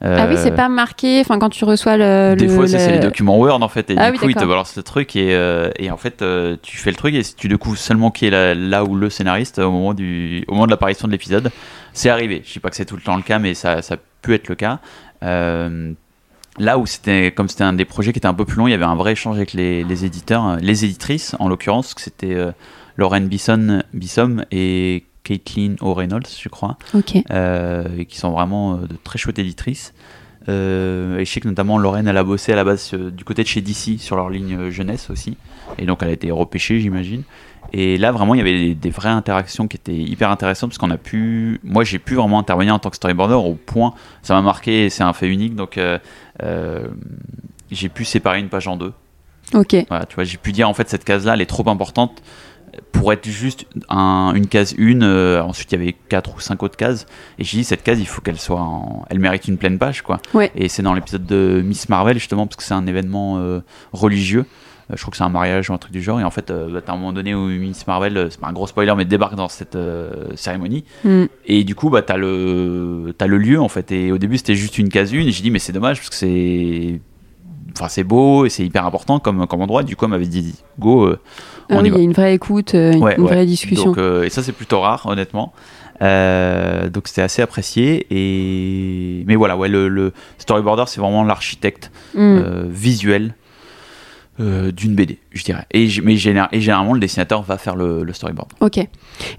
[0.00, 2.34] Ah oui, Euh, c'est pas marqué, enfin quand tu reçois le...
[2.36, 4.28] Des le- fois, c'est le- les documents Word en fait, et Ah du oui, coup,
[4.28, 7.14] ils te balancent le truc, et, euh, et en fait, euh, tu fais le truc,
[7.14, 10.52] et tu découvres seulement qui est là, là ou le scénariste au moment, du, au
[10.54, 11.50] moment de l'apparition de l'épisode,
[11.94, 12.42] c'est arrivé.
[12.44, 14.48] Je dis pas que c'est tout le temps le cas, mais ça, ça peut être
[14.48, 14.80] le cas.
[15.22, 15.92] Euh,
[16.58, 18.72] là où c'était, comme c'était un des projets qui était un peu plus long, il
[18.72, 22.00] y avait un vrai échange avec les, les éditeurs, euh, les éditrices en l'occurrence, que
[22.02, 22.50] c'était euh,
[22.96, 26.76] Lauren Bisson, Bissom et Caitlin O'Reynolds, je crois,
[27.30, 29.92] euh, et qui sont vraiment euh, de très chouettes éditrices.
[30.48, 33.24] Euh, et je sais que notamment Lorraine, elle a bossé à la base euh, du
[33.24, 35.36] côté de chez DC sur leur ligne euh, jeunesse aussi.
[35.78, 37.22] Et donc elle a été repêchée, j'imagine.
[37.72, 40.78] Et là, vraiment, il y avait des, des vraies interactions qui étaient hyper intéressantes parce
[40.78, 41.60] qu'on a pu.
[41.64, 43.94] Moi, j'ai pu vraiment intervenir en tant que storyboarder au point.
[44.22, 45.56] Ça m'a marqué et c'est un fait unique.
[45.56, 45.80] Donc,
[47.70, 48.92] j'ai pu séparer une page en deux.
[49.54, 49.76] Ok.
[49.88, 52.22] Voilà, tu vois, j'ai pu dire en fait cette case-là, elle est trop importante
[52.92, 55.02] pour être juste un- une case une.
[55.02, 57.06] euh, ensuite, il y avait quatre ou cinq autres cases.
[57.38, 60.02] Et j'ai dit cette case, il faut qu'elle soit, en- elle mérite une pleine page,
[60.02, 60.20] quoi.
[60.32, 60.50] Ouais.
[60.54, 63.60] Et c'est dans l'épisode de Miss Marvel justement parce que c'est un événement euh,
[63.92, 64.46] religieux.
[64.90, 66.20] Euh, je crois que c'est un mariage ou un truc du genre.
[66.20, 68.48] Et en fait, euh, bah, t'as un moment donné où Miss Marvel, euh, c'est pas
[68.48, 69.78] un gros spoiler, mais débarque dans cette
[70.34, 70.84] cérémonie.
[71.04, 71.24] Hmm.
[71.46, 73.92] Et du coup, bah, t'as le, t'as le lieu en fait.
[73.92, 75.26] Et au début, c'était juste une case une.
[75.28, 77.00] Et j'ai dit, mais c'est dommage parce que c'est,
[77.76, 79.82] enfin, c'est beau et c'est hyper important comme, comme endroit.
[79.82, 81.20] Du coup, elle m'avait dit, go, euh,
[81.70, 81.98] Ah on oui, y il va.
[81.98, 83.28] y a une vraie écoute, euh, une, Ouais, une ouais.
[83.32, 83.86] vraie discussion.
[83.86, 85.52] Donc, euh, et ça, c'est plutôt rare, honnêtement.
[86.02, 88.06] Euh, donc, c'était assez apprécié.
[88.10, 93.34] Et mais voilà, ouais, le, le storyboarder, c'est vraiment l'architecte euh, visuel
[94.40, 95.64] euh, d'une BD, je dirais.
[95.72, 98.48] Et, g- mais général- et généralement, le dessinateur va faire le, le storyboard.
[98.60, 98.78] Ok.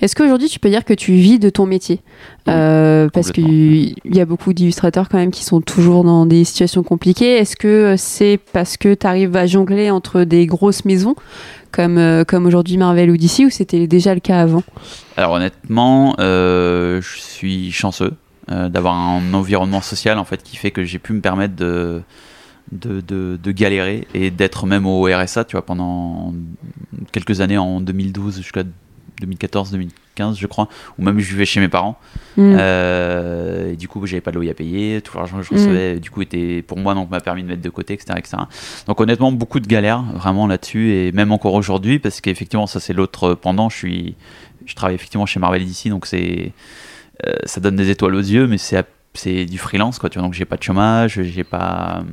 [0.01, 1.99] Est-ce qu'aujourd'hui tu peux dire que tu vis de ton métier?
[2.47, 6.83] Euh, Parce qu'il y a beaucoup d'illustrateurs quand même qui sont toujours dans des situations
[6.83, 7.35] compliquées.
[7.37, 11.15] Est-ce que c'est parce que tu arrives à jongler entre des grosses maisons
[11.71, 14.63] comme, euh, comme aujourd'hui Marvel ou DC ou c'était déjà le cas avant?
[15.17, 18.13] Alors honnêtement, je suis chanceux
[18.47, 22.01] d'avoir un environnement social en fait qui fait que j'ai pu me permettre de
[22.71, 26.33] de, de, de galérer et d'être même au RSA, tu vois, pendant
[27.11, 28.63] quelques années en 2012 jusqu'à
[29.21, 31.97] 2014, 2015, je crois, ou même je vivais chez mes parents.
[32.37, 32.55] Hmm.
[32.57, 35.99] Euh, et du coup, j'avais pas de loyer à payer, tout l'argent que je recevais,
[35.99, 38.37] du coup, était pour moi, donc m'a permis de mettre de côté, etc., etc.
[38.87, 42.93] Donc, honnêtement, beaucoup de galères vraiment là-dessus, et même encore aujourd'hui, parce qu'effectivement, ça c'est
[42.93, 43.69] l'autre pendant.
[43.69, 44.15] Je suis,
[44.65, 46.51] je travaille effectivement chez Marvel d'ici, donc c'est,
[47.25, 50.09] euh, ça donne des étoiles aux yeux, mais c'est, c'est du freelance, quoi.
[50.09, 52.03] Tu vois, donc j'ai pas de chômage, j'ai pas.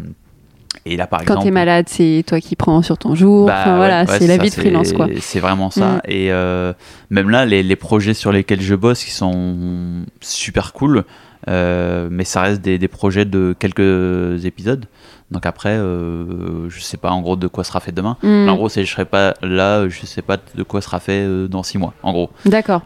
[0.84, 1.44] Et là, par Quand exemple.
[1.44, 3.46] t'es malade, c'est toi qui prends sur ton jour.
[3.46, 5.06] Bah Enfin, voilà, ouais, c'est la ça, vie de freelance quoi.
[5.20, 5.86] C'est vraiment ça.
[5.86, 6.00] Mm.
[6.08, 6.72] Et euh,
[7.10, 11.04] même là, les, les projets sur lesquels je bosse, qui sont super cool,
[11.48, 14.86] euh, mais ça reste des, des projets de quelques épisodes.
[15.30, 18.18] Donc après, euh, je sais pas en gros de quoi sera fait demain.
[18.22, 18.48] Hmm.
[18.50, 21.48] En gros, si je serai pas là, je sais pas de quoi sera fait euh,
[21.48, 21.94] dans six mois.
[22.02, 22.30] En gros.
[22.44, 22.82] D'accord.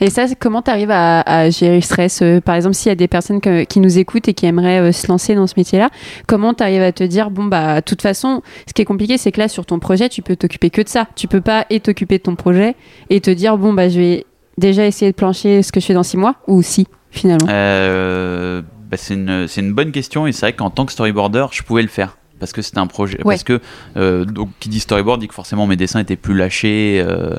[0.00, 2.92] Et ça, comment tu arrives à, à gérer le stress euh, Par exemple, s'il y
[2.92, 5.54] a des personnes que- qui nous écoutent et qui aimeraient euh, se lancer dans ce
[5.56, 5.88] métier-là,
[6.26, 9.16] comment tu arrives à te dire, bon, bah, de toute façon, ce qui est compliqué,
[9.16, 11.08] c'est que là, sur ton projet, tu peux t'occuper que de ça.
[11.16, 12.74] Tu peux pas et t'occuper de ton projet
[13.08, 14.26] et te dire, bon, bah, je vais
[14.58, 17.46] déjà essayer de plancher ce que je fais dans six mois ou si, finalement.
[17.48, 21.46] Euh, bah, c'est une, c'est une bonne question et c'est vrai qu'en tant que storyboarder,
[21.52, 22.18] je pouvais le faire.
[22.38, 23.16] Parce que c'était un projet.
[23.24, 23.32] Ouais.
[23.34, 23.62] Parce que,
[23.96, 27.30] euh, donc, qui dit storyboard dit que forcément mes dessins étaient plus lâchés euh,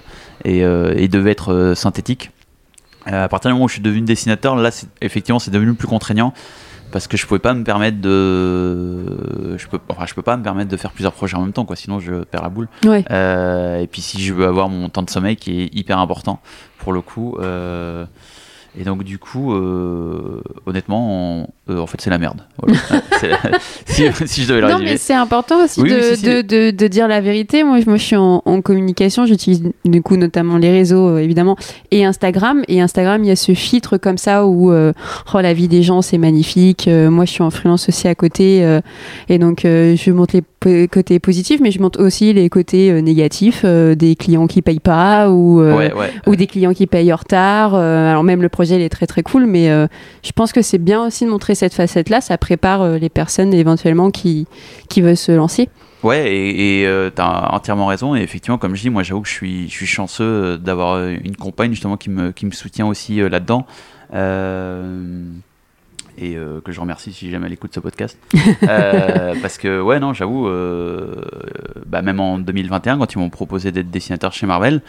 [0.44, 2.32] et, euh, et devaient être synthétiques.
[3.12, 5.74] Euh, à partir du moment où je suis devenu dessinateur, là, c'est- effectivement, c'est devenu
[5.74, 6.34] plus contraignant
[6.92, 9.58] parce que je pouvais pas me permettre de.
[9.58, 11.66] Je peux, enfin, je peux pas me permettre de faire plusieurs projets en même temps,
[11.66, 12.68] quoi, sinon je perds la boule.
[12.86, 13.04] Ouais.
[13.12, 16.40] Euh, et puis si je veux avoir mon temps de sommeil qui est hyper important
[16.80, 17.38] pour le coup.
[17.42, 18.06] euh,
[18.80, 22.42] et donc du coup, euh, honnêtement, on- euh, en fait c'est la merde.
[22.62, 22.80] Voilà.
[23.20, 23.32] C'est-
[23.86, 26.26] si, si je devais le Non, mais c'est important aussi Oui, de, oui, si, si.
[26.26, 27.64] de, de- de dire la vérité.
[27.64, 31.18] Moi, je, moi, je suis en, en communication, j'utilise du coup notamment les réseaux, euh,
[31.20, 31.56] évidemment,
[31.92, 32.64] et Instagram.
[32.68, 36.02] Et Instagram, il y a ce filtre comme ça où oh, la vie des gens,
[36.02, 36.88] c'est magnifique.
[36.88, 38.60] Moi, je suis en freelance aussi à côté.
[39.30, 40.44] et donc, je montre les
[40.92, 44.80] côtés positifs, mais je montre aussi les côtés euh, négatifs euh, des clients qui payent
[44.80, 46.12] pas ou, euh, Ouais, ouais.
[46.28, 47.76] ou des clients qui payent en retard.
[47.76, 49.88] Euh, alors même le projet il est très très cool, mais euh,
[50.24, 52.22] je pense que c'est bien aussi de montrer cette facette-là.
[52.22, 54.48] Ça prépare euh, les personnes éventuellement qui,
[54.90, 55.70] qui veulent se lancer.
[56.04, 58.16] Ouais, et et, tu as entièrement raison.
[58.16, 60.94] Et effectivement, comme je dis, moi j'avoue que je suis, je suis chanceux euh, d'avoir
[60.96, 63.66] euh, une compagne justement qui me, qui me soutient aussi euh, là-dedans.
[64.14, 65.24] Euh,
[66.18, 68.18] et euh, que je remercie si jamais elle écoute ce podcast.
[68.64, 71.16] Euh, parce que, ouais, non, j'avoue, euh,
[71.86, 74.82] bah, même en 2021, quand ils m'ont proposé d'être dessinateur chez Marvel,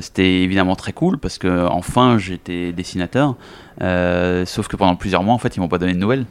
[0.00, 3.34] c'était évidemment très cool parce que enfin j'étais dessinateur.
[3.80, 6.26] Sauf que pendant plusieurs mois, en fait, ils m'ont pas donné de nouvelles.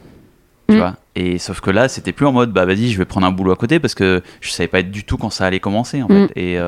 [0.68, 0.78] Tu Mm.
[0.78, 3.32] vois et sauf que là, c'était plus en mode, bah vas-y, je vais prendre un
[3.32, 6.08] boulot à côté parce que je savais pas du tout quand ça allait commencer, en
[6.08, 6.28] Mm.
[6.28, 6.32] fait.
[6.40, 6.58] Et.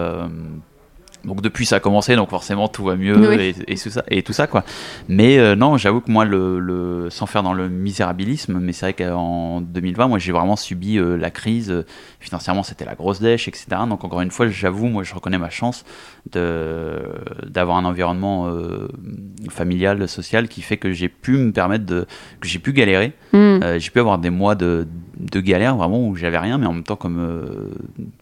[1.24, 3.54] Donc depuis ça a commencé, donc forcément tout va mieux Oui.
[3.68, 4.64] et, et tout ça, et tout ça quoi.
[5.08, 8.86] Mais euh, non, j'avoue que moi, le, le- sans faire dans le misérabilisme, mais c'est
[8.86, 11.84] vrai qu'en 2020, moi j'ai vraiment subi euh, la crise.
[12.20, 13.66] financièrement, c'était la grosse dèche, etc.
[13.88, 15.84] Donc encore une fois, j'avoue, moi je reconnais ma chance
[16.32, 16.98] de
[17.46, 18.88] d'avoir un environnement euh,
[19.50, 22.06] familial, social, qui fait que j'ai pu me permettre de
[22.40, 23.12] que j'ai pu galérer.
[23.32, 23.78] Mm.
[23.78, 24.86] J'ai pu avoir des mois de,
[25.18, 27.70] de galère vraiment où j'avais rien, mais en même temps comme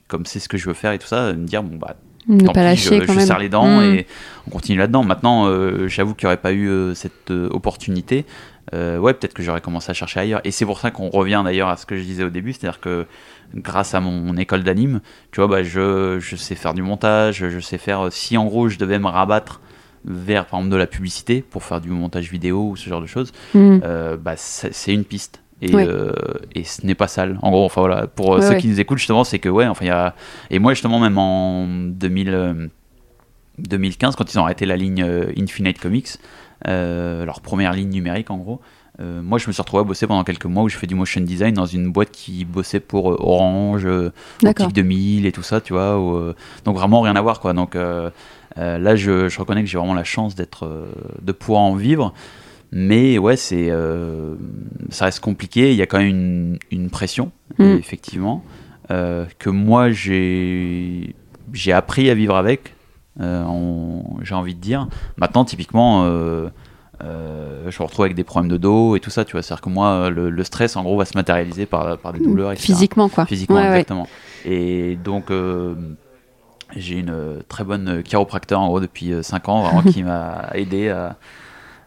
[0.08, 1.96] comme c'est ce que je veux faire et tout ça, me dire bon bah
[2.28, 3.26] Ne tant pas pis, lâcher je, quand je même.
[3.26, 3.94] serre les dents Mm.
[3.94, 4.06] et
[4.46, 5.02] on continue là-dedans.
[5.04, 8.24] Maintenant, euh, j'avoue qu'il n'y aurait pas eu euh, cette euh, opportunité.
[8.72, 10.40] ouais, peut-être que j'aurais commencé à chercher ailleurs.
[10.44, 12.80] Et c'est pour ça qu'on revient d'ailleurs à ce que je disais au début, c'est-à-dire
[12.80, 13.06] que
[13.54, 17.60] grâce à mon école d'anime, tu vois, bah, je, je sais faire du montage, je
[17.60, 18.08] sais faire.
[18.10, 19.60] Si en gros je devais me rabattre
[20.06, 23.06] vers par exemple de la publicité pour faire du montage vidéo ou ce genre de
[23.06, 23.80] choses, Mm.
[23.84, 25.41] euh, bah, c'est une piste.
[25.64, 25.86] Et, Ouais.
[25.88, 26.12] euh,
[26.56, 27.38] et ce n'est pas sale.
[27.40, 28.58] En gros, enfin voilà, pour euh, Ouais, ceux ouais.
[28.58, 30.14] qui nous écoutent, justement, c'est que ouais, enfin il y a.
[30.50, 32.66] Et moi, justement, même en 2000, euh,
[33.58, 36.08] 2015, quand ils ont arrêté la ligne euh, Infinite Comics,
[36.68, 38.60] euh, leur première ligne numérique en gros,
[39.00, 40.94] euh, moi je me suis retrouvé à bosser pendant quelques mois où je fais du
[40.94, 44.12] motion design dans une boîte qui bossait pour euh, Orange, euh.
[44.44, 45.98] Optique 2000 et tout ça, tu vois.
[45.98, 47.52] où, euh, donc vraiment rien à voir quoi.
[47.52, 48.10] Donc euh,
[48.58, 50.86] euh, là, je, je reconnais que j'ai vraiment la chance d'être, euh,
[51.22, 52.12] de pouvoir en vivre.
[52.72, 54.34] Mais ouais, c'est, euh,
[54.88, 55.70] ça reste compliqué.
[55.72, 57.64] Il y a quand même une, une pression, Mm.
[57.78, 58.42] effectivement,
[58.90, 61.14] euh, que moi j'ai,
[61.52, 62.74] j'ai appris à vivre avec.
[63.20, 63.44] euh,
[64.22, 64.88] j'ai envie de dire.
[65.18, 66.04] Maintenant, typiquement,
[67.00, 69.24] je me retrouve avec des problèmes de dos et tout ça.
[69.26, 72.12] Tu vois, c'est-à-dire que moi, le, le stress, en gros, va se matérialiser par, par
[72.14, 72.66] des douleurs, etc.
[72.66, 73.26] Physiquement, quoi.
[73.26, 73.68] Physiquement, Ouais, ouais.
[73.68, 74.06] exactement.
[74.46, 75.30] Et donc,
[76.76, 81.16] j'ai une très bonne chiropracteur en gros depuis 5 ans, vraiment, qui m'a aidé à-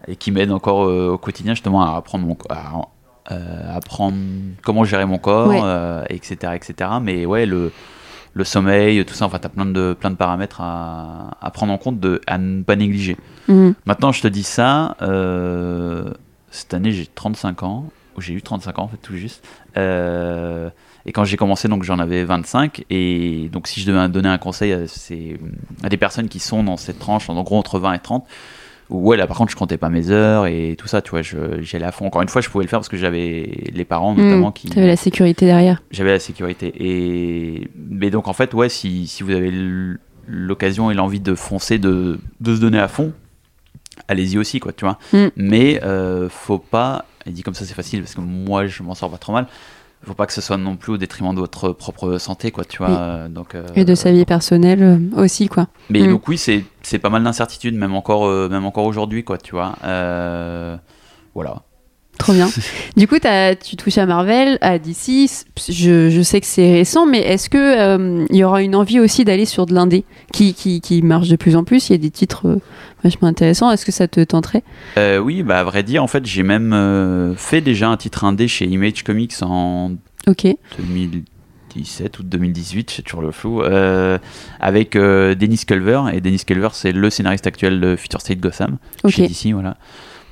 [0.07, 2.81] et qui m'aide encore euh, au quotidien justement à apprendre, mon, à,
[3.31, 4.17] euh, apprendre
[4.63, 5.59] comment gérer mon corps, Ouais.
[5.63, 6.89] euh, etc., etc.
[7.01, 7.71] Mais ouais, le,
[8.33, 11.77] le sommeil, tout ça, enfin, t'as plein de, plein de paramètres à, à prendre en
[11.77, 13.17] compte, de, à ne pas négliger.
[13.47, 13.71] Mm.
[13.85, 16.11] Maintenant, je te dis ça, euh,
[16.51, 17.85] cette année j'ai 35 ans,
[18.17, 19.43] ou j'ai eu 35 ans en fait tout juste.
[21.07, 22.83] Et quand j'ai commencé, donc j'en avais 25.
[22.89, 25.37] Et donc si je devais donner un conseil à, ces-
[25.83, 28.27] à des personnes qui sont dans cette tranche, en gros entre 20 et 30, où
[28.89, 31.61] ouais là par contre je comptais pas mes heures et tout ça, tu vois, je-
[31.61, 32.05] j'y allais à fond.
[32.05, 34.53] Encore une fois, je pouvais le faire parce que j'avais les parents notamment Mm.
[34.53, 35.81] qui T'avais la sécurité derrière.
[35.91, 36.73] j'avais la sécurité.
[36.79, 39.51] Et mais donc en fait, ouais, si, si vous avez
[40.27, 43.13] l'occasion et l'envie de foncer, de, de se donner à fond,
[44.07, 44.97] allez-y aussi, quoi, tu vois.
[45.13, 45.27] Mm.
[45.35, 48.93] Mais euh, faut pas, et dit comme ça c'est facile parce que moi je m'en
[48.95, 49.47] sors pas trop mal.
[50.05, 52.77] Faut pas que ce soit non plus au détriment de votre propre santé, quoi, tu
[52.77, 52.89] vois.
[52.89, 52.95] Oui.
[52.97, 55.67] euh, Donc, euh, Et de sa vie personnelle euh, aussi, quoi.
[55.89, 56.11] mais Mm.
[56.11, 59.73] donc oui, c'est pas mal d'incertitudes, même encore, euh, même encore aujourd'hui, quoi, tu vois.
[61.33, 61.63] Voilà.
[62.17, 62.49] Trop bien.
[62.97, 63.17] du coup,
[63.63, 65.29] tu touches à Marvel, à DC.
[65.69, 68.99] Je, je sais que c'est récent, mais est-ce que euh, il y aura une envie
[68.99, 71.89] aussi d'aller sur de l'indé qui, qui, qui marche de plus en plus?
[71.89, 72.61] Il y a des titres euh,
[73.03, 73.69] vachement intéressants.
[73.71, 74.63] Est-ce que ça te tenterait?
[74.97, 78.23] Euh, oui, bah à vrai dire, en fait, j'ai même euh, fait déjà un titre
[78.23, 79.91] indé chez Image Comics en
[80.27, 80.47] Ok.
[80.79, 83.61] 2017 ou 2018, c'est toujours le flou,
[84.59, 86.01] avec Dennis Culver.
[86.13, 89.77] Et Dennis Culver, c'est le scénariste actuel de Future State Gotham, chez DC, voilà,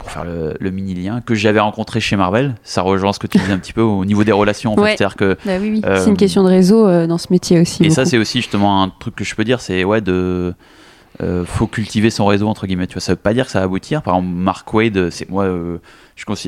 [0.04, 2.56] pour faire le, le mini-lien, que j'avais rencontré chez Marvel.
[2.64, 4.82] Ça rejoint ce que tu disais un petit peu au niveau des relations, en fait.
[4.82, 4.96] Ouais.
[4.98, 5.82] C'est-à-dire que Bah oui, oui.
[5.86, 7.84] Euh, C'est une question de réseau euh, dans ce métier aussi.
[7.86, 10.54] et ça, c'est aussi justement un truc que je peux dire, c'est ouais, de.
[11.22, 12.88] euh, faut cultiver son réseau entre guillemets.
[12.88, 14.02] Tu vois, ça veut pas dire que ça va aboutir.
[14.02, 15.78] Par exemple, Mark Wade, c'est moi, euh,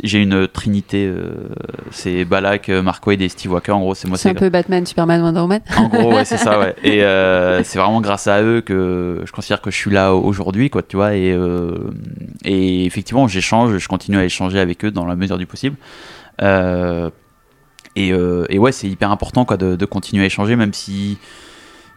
[0.04, 1.06] j'ai une trinité.
[1.08, 1.50] euh,
[1.92, 3.72] c'est Balak, euh, Mark Wade et Steve Walker.
[3.72, 4.18] En gros, c'est moi.
[4.18, 5.62] c'est un peu Batman, Superman, Wonder Woman.
[5.78, 6.76] En gros, ouais, c'est ça, ouais.
[6.84, 10.70] Et euh, c'est vraiment grâce à eux que je considère que je suis là aujourd'hui,
[10.70, 11.16] quoi, tu vois.
[11.16, 11.90] Et, euh,
[12.44, 15.76] et effectivement, j'échange, je continue à échanger avec eux dans la mesure du possible.
[17.98, 21.18] Et, et ouais, c'est hyper important, quoi, de, de continuer à échanger, même si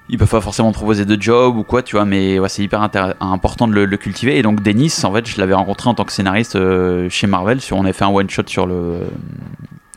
[0.09, 2.05] ils peuvent pas forcément proposer de job ou quoi, tu vois.
[2.05, 2.83] Mais ouais, c'est hyper
[3.21, 4.39] important de le, le cultiver.
[4.39, 7.61] Et donc, Denis, en fait, je l'avais rencontré en tant que scénariste euh, chez Marvel.
[7.61, 9.01] Sur, on avait fait un one shot sur le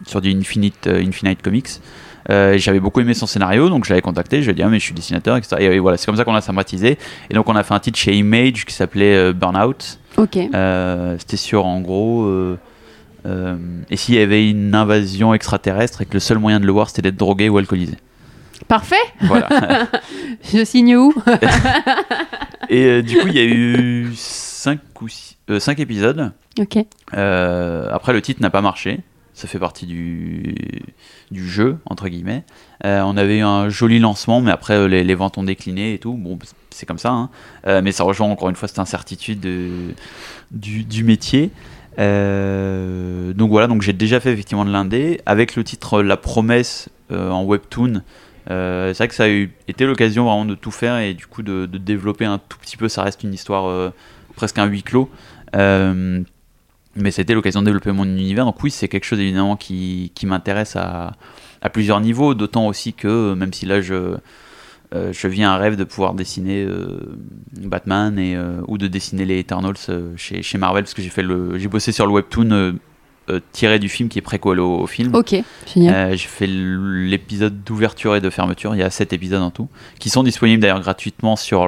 [0.05, 1.69] sur du Infinite, euh, Infinite Comics.
[2.29, 4.69] Euh, j'avais beaucoup aimé son scénario, donc je l'avais contacté, je lui ai dit ah
[4.69, 5.57] mais je suis dessinateur, etc.
[5.59, 6.97] Et, voilà, c'est comme ça qu'on a sympathisé.
[7.29, 9.99] Et donc on a fait un titre chez Image qui s'appelait Burnout.
[10.17, 10.37] Ok.
[11.19, 12.31] C'était sur en gros,
[13.25, 16.89] et s'il y avait une invasion extraterrestre et que le seul moyen de le voir
[16.89, 17.97] c'était d'être drogué ou alcoolisé.
[18.67, 18.95] Parfait.
[19.21, 19.87] Voilà.
[20.53, 21.13] Je signe où
[22.69, 26.31] et euh, du coup il y a eu 5 ou six- euh, cinq épisodes.
[26.59, 26.77] Ok.
[27.15, 28.99] Euh, après, le titre n'a pas marché.
[29.33, 30.53] Ça fait partie du,
[31.31, 32.43] du jeu, entre guillemets.
[32.83, 36.13] On avait eu un joli lancement, mais après, les, les ventes ont décliné et tout.
[36.13, 36.37] Bon,
[36.69, 37.09] c'est comme ça.
[37.11, 37.29] hein.
[37.81, 39.93] Mais ça rejoint encore une fois cette incertitude de-
[40.51, 41.49] du, du métier.
[41.97, 45.21] Donc voilà, donc j'ai déjà fait effectivement de l'indé.
[45.25, 48.01] Avec le titre La Promesse en webtoon,
[48.47, 51.65] c'est vrai que ça a été l'occasion vraiment de tout faire et du coup de,
[51.65, 52.89] développer un tout petit peu.
[52.89, 53.91] Ça reste une histoire euh,
[54.35, 55.09] presque un huis clos.
[55.55, 56.21] Euh,
[56.95, 58.45] mais c'était l'occasion de développer mon univers.
[58.45, 61.13] Donc oui, c'est quelque chose évidemment qui, m'intéresse à,
[61.73, 64.17] plusieurs niveaux, d'autant aussi que même si là je,
[64.93, 66.99] euh, je vis un rêve de pouvoir dessiner euh,
[67.53, 71.11] Batman et, euh, ou de dessiner les Eternals euh, chez, chez Marvel, parce que j'ai
[71.11, 72.73] j'ai bossé sur le webtoon euh, euh,
[73.51, 75.15] tiré du film qui est préquel au, film.
[75.15, 75.35] Ok,
[75.73, 75.93] génial.
[75.95, 78.75] Euh, j'ai fait l'épisode d'ouverture et de fermeture.
[78.75, 81.67] Il y a 7 épisodes en tout, qui sont disponibles d'ailleurs gratuitement sur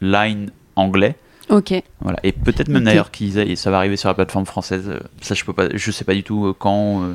[0.00, 1.16] Line anglais.
[1.50, 1.74] ok.
[2.00, 2.18] Voilà.
[2.24, 2.84] Et peut-être même Ok.
[2.84, 4.88] d'ailleurs qu'ils ça va arriver sur la plateforme française.
[4.88, 7.02] Euh, Ça, je peux pas, je sais pas du tout euh, quand.
[7.04, 7.14] euh,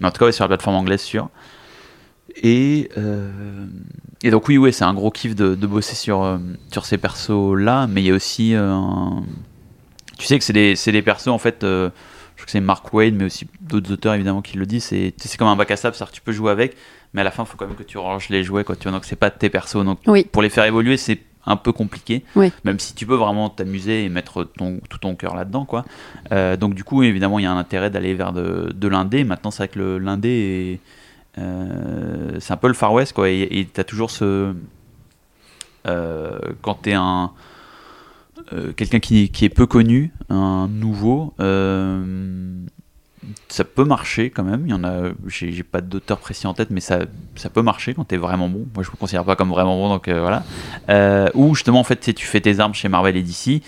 [0.00, 1.28] mais en tout cas, ouais, sur la plateforme anglaise, sûr.
[2.42, 3.66] Et, euh,
[4.22, 6.38] et donc, oui, ouais, c'est un gros kiff de, de bosser sur, euh,
[6.70, 7.86] sur ces persos-là.
[7.88, 8.54] Mais il y a aussi.
[8.54, 9.22] euh, un-
[10.18, 11.64] Tu sais que c'est des, c'est des persos, en fait.
[12.42, 14.84] Je crois que c'est Mark Wade, mais aussi d'autres auteurs évidemment qui le disent.
[14.84, 16.76] C'est comme un bac à sable, c'est-à-dire que tu peux jouer avec,
[17.14, 18.64] mais à la fin, il faut quand même que tu ranges les jouets.
[18.64, 19.84] Quoi, tu vois, donc, c'est pas tes persos.
[19.84, 20.24] Donc, Oui.
[20.30, 22.24] pour les faire évoluer, c'est un peu compliqué.
[22.34, 22.52] Oui.
[22.64, 25.64] Même si tu peux vraiment t'amuser et mettre ton, tout ton cœur là-dedans.
[25.64, 25.84] quoi.
[26.32, 29.22] Euh, donc, du coup, évidemment, il y a un intérêt d'aller vers de, de l'indé.
[29.24, 30.80] Maintenant, c'est vrai que le- l'indé
[31.38, 31.40] est.
[31.40, 33.28] euh, c'est un peu le Far West, quoi.
[33.30, 34.52] Et tu as toujours ce.
[35.86, 37.30] euh, quand tu es un.
[38.52, 42.54] Euh, quelqu'un qui, qui est peu connu, un nouveau, euh,
[43.48, 44.62] ça peut marcher quand même.
[44.66, 47.00] Il y en a, j'ai pas d'auteur précis en tête, mais ça,
[47.36, 48.66] ça peut marcher quand t'es vraiment bon.
[48.74, 51.30] Moi, je me considère pas comme vraiment bon, donc euh, voilà.
[51.34, 53.62] Ou justement, en fait, tu sais, tu fais tes armes chez Marvel et DC.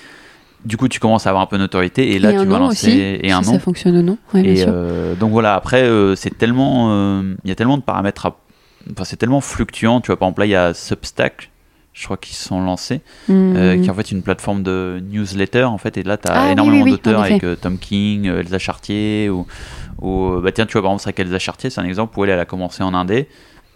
[0.64, 2.58] Du coup, tu commences à avoir un peu de notoriété, et là, et tu vas
[2.58, 2.98] lancer aussi.
[2.98, 3.54] et un si nom.
[3.54, 4.18] Ça fonctionne ou non.
[4.32, 4.72] Ouais, bien Et sûr.
[5.20, 7.20] donc voilà, après, c'est tellement.
[7.44, 8.36] Il y a tellement de paramètres à.
[8.90, 10.00] Enfin, c'est tellement fluctuant.
[10.00, 11.50] Tu vois, par exemple, là, il y a Substack,
[11.94, 13.80] je crois qu'ils sont lancés, euh, Mhm.
[13.80, 15.96] qui est en fait une plateforme de newsletter, en fait.
[15.96, 18.59] Et là, tu as Ah énormément oui, oui, d'auteurs avec euh, Tom King, euh, Elsa
[18.59, 19.46] Chartier, ou.
[20.02, 22.18] ou, euh, bah tiens, tu vois, par exemple, c'est vrai qu'Elsa Chartier, c'est un exemple
[22.18, 23.28] où elle, elle a commencé en indé,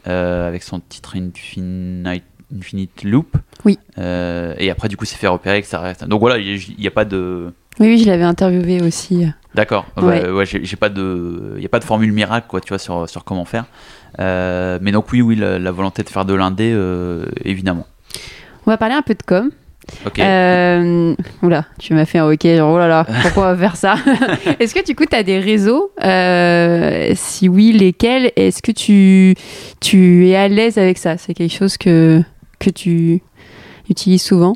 [0.09, 2.25] euh, avec son titre Infinite,
[2.57, 3.37] Infinite Loop.
[3.65, 3.79] Oui.
[3.99, 6.05] Euh, et après, du coup, c'est fait repérer que ça reste.
[6.07, 7.53] Donc voilà, il n'y a pas de.
[7.81, 9.25] Oui, oui, je l'avais interviewé aussi.
[9.55, 9.87] D'accord.
[9.97, 10.45] Bah, Ouais.
[10.45, 13.23] j'ai pas de, il y a pas de formule miracle quoi, tu vois, sur sur
[13.25, 13.67] comment faire.
[14.19, 17.87] Euh, mais donc oui, oui, la, la volonté de faire de l'indé, euh, évidemment.
[18.69, 19.51] On va parler un peu de com.
[20.05, 20.19] Ok.
[20.19, 23.77] Euh, oula, tu m'as fait un ok, genre, oh là là, pourquoi on va faire
[23.77, 23.95] ça
[24.61, 29.35] Est-ce que du coup, tu as des réseaux Euh, Si oui, lesquels Est-ce que tu,
[29.81, 31.17] tu es à l'aise avec ça?
[31.17, 32.23] C'est quelque chose que,
[32.59, 33.23] que tu
[33.89, 34.55] utilises souvent?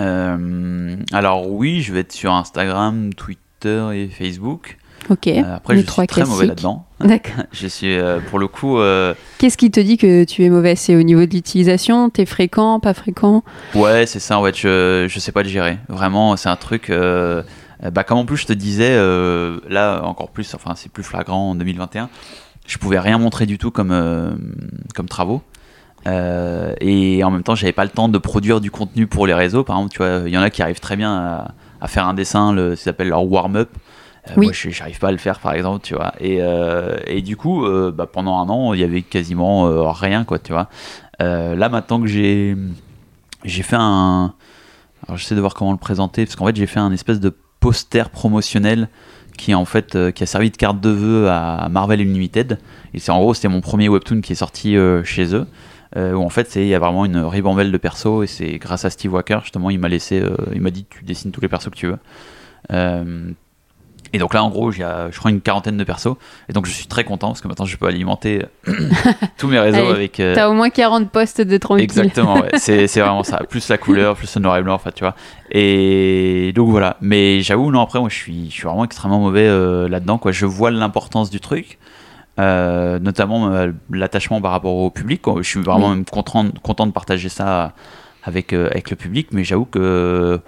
[0.00, 4.76] Euh, alors oui, je vais être sur Instagram, Twitter et Facebook.
[5.10, 5.26] Ok.
[5.26, 6.84] Euh, après, les je trois suis très mauvais là-dedans.
[7.00, 7.44] D'accord.
[7.52, 8.78] Je suis euh, pour le coup.
[8.78, 10.76] euh, Qu'est-ce qui te dit que tu es mauvais?
[10.76, 12.10] C'est au niveau de l'utilisation?
[12.10, 13.42] T'es fréquent, pas fréquent?
[13.74, 14.40] Ouais, c'est ça.
[14.44, 15.78] Fait, je je sais pas le gérer.
[15.88, 16.90] Vraiment, c'est un truc.
[16.90, 20.54] bah, comme en plus je te disais, euh, là encore plus.
[20.54, 22.08] Enfin, c'est plus flagrant en 2021.
[22.66, 24.30] Je pouvais rien montrer du tout comme euh,
[24.94, 25.42] comme travaux.
[26.06, 29.34] Euh, et en même temps, j'avais pas le temps de produire du contenu pour les
[29.34, 29.64] réseaux.
[29.64, 32.06] Par exemple, tu vois, il y en a qui arrivent très bien à, à faire
[32.06, 33.70] un dessin, le, ça s'appelle leur warm-up.
[34.28, 34.46] Euh, Oui.
[34.46, 36.12] Moi, je- j'arrive pas à le faire, par exemple, tu vois.
[36.20, 40.24] Et, euh, et du coup, euh, bah, pendant un an, il y avait quasiment rien,
[40.24, 40.68] quoi, tu vois.
[41.20, 42.56] Là, maintenant que j'ai
[43.44, 44.34] j'ai fait un.
[45.06, 47.34] Alors, j'essaie de voir comment le présenter, parce qu'en fait, j'ai fait un espèce de
[47.60, 48.88] poster promotionnel
[49.36, 52.58] qui, en fait, euh, qui a servi de carte de vœux à Marvel Unlimited.
[52.94, 55.46] Et c'est en gros, c'était mon premier webtoon qui est sorti euh, chez eux.
[55.96, 58.84] euh, où en fait, il y a vraiment une ribambelle de persos, et c'est grâce
[58.84, 60.22] à Steve Walker, justement, il m'a laissé.
[60.54, 61.98] il m'a dit, tu dessines tous les persos que tu veux.
[64.12, 66.16] Euh, et donc là, en gros, il y a, je crois, une quarantaine de persos.
[66.48, 68.42] Et donc, je suis très content parce que maintenant, je peux alimenter
[69.38, 70.20] tous mes réseaux Allez, avec.
[70.20, 71.84] euh, T'as au moins 40 postes de tranquille.
[71.84, 72.50] Exactement, ouais.
[72.58, 73.38] c'est c'est vraiment ça.
[73.48, 75.14] Plus la couleur, plus le noir et blanc, enfin, tu vois.
[75.50, 76.96] Et donc voilà.
[77.00, 80.32] Mais j'avoue, non, après, moi, je suis, je suis vraiment extrêmement mauvais euh, là-dedans, quoi.
[80.32, 81.78] Je vois l'importance du truc,
[82.38, 85.22] euh, notamment euh, l'attachement par rapport au public.
[85.38, 85.96] Je suis vraiment Oui.
[85.96, 87.72] même content, content de partager ça
[88.24, 90.40] avec, euh, avec le public, mais j'avoue que.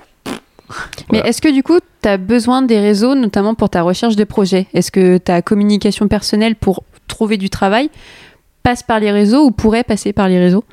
[1.13, 1.27] Mais Voilà.
[1.29, 4.67] est-ce que du coup, tu as besoin des réseaux, notamment pour ta recherche de projets?
[4.75, 7.89] Est-ce que ta communication personnelle pour trouver du travail
[8.63, 10.65] passe par les réseaux ou pourrait passer par les réseaux?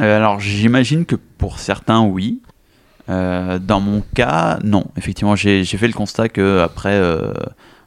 [0.00, 2.42] Euh, alors, j'imagine que pour certains, oui.
[3.08, 4.84] Euh, dans mon cas, non.
[4.98, 7.32] Effectivement, j'ai fait le constat que après, euh,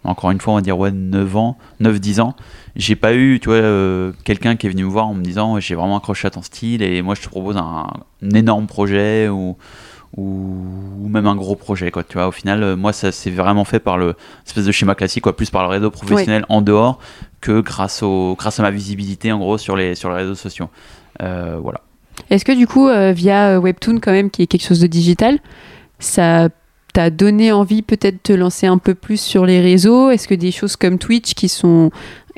[0.03, 2.35] encore une fois, on va dire ouais, 9 ans, 9-10 ans,
[2.75, 3.61] j'ai pas eu, tu vois,
[4.23, 6.81] quelqu'un qui est venu me voir en me disant j'ai vraiment accroché à ton style
[6.81, 7.87] et moi je te propose un,
[8.21, 9.55] un énorme projet ou,
[10.17, 10.55] ou,
[11.01, 12.03] ou même un gros projet, quoi.
[12.03, 14.95] Tu vois, au final, euh, moi, ça s'est vraiment fait par le espèce de schéma
[14.95, 16.99] classique, quoi, plus par le réseau professionnel en dehors
[17.41, 20.69] que grâce, au, grâce à ma visibilité, en gros, sur les, sur les réseaux sociaux.
[21.21, 21.81] Euh, voilà.
[22.29, 25.39] Est-ce que du coup, euh, via Webtoon, quand même, qui est quelque chose de digital,
[25.99, 26.49] ça
[26.93, 30.11] t'a donné envie peut-être de te lancer un peu plus sur les réseaux?
[30.11, 31.89] Est-ce que des choses comme Twitch, qui sont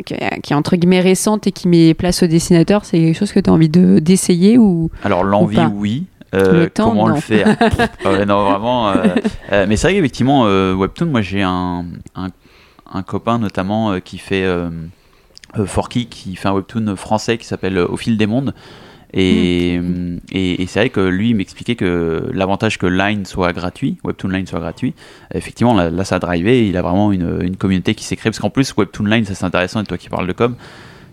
[0.05, 3.31] qui, qui est entre guillemets récente et qui met place aux dessinateurs, c'est quelque chose
[3.31, 6.05] que tu as envie de d'essayer ou Alors l'envie, oui.
[6.35, 7.15] Euh, temps, comment non.
[7.15, 7.43] le fait
[8.05, 8.89] Ah ouais, Non, vraiment.
[8.89, 9.05] euh,
[9.51, 12.27] euh, mais c'est vrai qu'effectivement, Webtoon, moi j'ai un, un,
[12.91, 14.45] un copain notamment qui fait
[15.65, 18.53] Forky, qui fait un Webtoon français qui s'appelle Au fil des mondes.
[19.17, 19.79] Et,
[20.33, 24.27] et, et c'est vrai que lui, il m'expliquait que l'avantage que Line soit gratuit, Webtoon
[24.29, 24.93] Line soit gratuit,
[25.33, 28.29] effectivement, là, là ça a drivé, il a vraiment une, une communauté qui s'est créée.
[28.31, 30.55] Parce qu'en plus, Webtoon Line, ça c'est intéressant, et toi qui parles de com,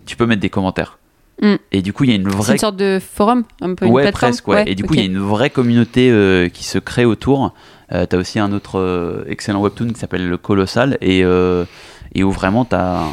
[0.05, 0.99] tu peux mettre des commentaires.
[1.41, 1.55] Mm.
[1.73, 3.87] Et du coup, il y a une C'est vraie une sorte de forum, un peu
[3.87, 4.31] une ouais, plateforme.
[4.33, 4.65] presque, ouais.
[4.67, 7.53] Et du coup, il y a une vraie communauté euh, qui se crée autour.
[7.93, 11.67] Euh, t'as aussi un autre euh, excellent webtoon qui s'appelle le Colossal et, euh,
[12.15, 13.05] et où vraiment t'as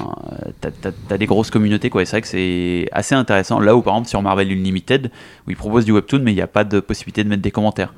[1.09, 1.89] as, des grosses communautés.
[1.89, 2.03] Quoi.
[2.03, 3.59] Et c'est vrai que c'est assez intéressant.
[3.59, 5.11] Là où, par exemple, sur Marvel Unlimited,
[5.47, 7.51] où ils proposent du webtoon, mais il n'y a pas de possibilité de mettre des
[7.51, 7.93] commentaires.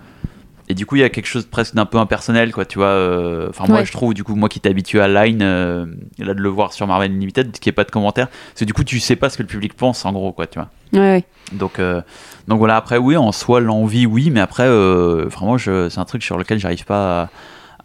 [0.71, 2.87] Et du coup, il y a quelque chose presque d'un peu impersonnel, quoi, tu vois.
[2.87, 3.85] euh, Enfin, moi, Ouais.
[3.85, 5.85] je trouve, du coup, moi qui t'ai habitué à Line, euh,
[6.17, 8.63] là, de le voir sur Marvel Unlimited, qu'il n'y ait pas de commentaires, parce que
[8.65, 10.69] du coup, tu sais pas ce que le public pense, en gros, quoi, tu vois.
[10.93, 11.23] Ouais, ouais.
[11.51, 12.01] Donc, euh,
[12.47, 16.23] donc voilà, après, oui, en soi, l'envie, oui, mais après, vraiment, je- c'est un truc
[16.23, 17.29] sur lequel j'arrive pas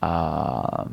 [0.01, 0.85] à, à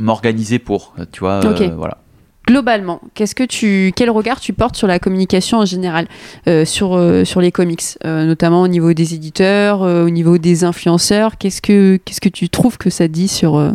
[0.00, 1.40] m'organiser pour, tu vois.
[1.48, 1.62] Ok.
[1.76, 1.98] voilà.
[2.46, 6.06] Globalement, qu'est-ce que tu, quel regard tu portes sur la communication en général,
[6.46, 10.64] euh, sur, euh, sur les comics, euh, notamment au niveau des éditeurs, au niveau des
[10.64, 11.38] influenceurs?
[11.38, 13.72] Qu'est-ce que, qu'est-ce que tu trouves que ça dit sur,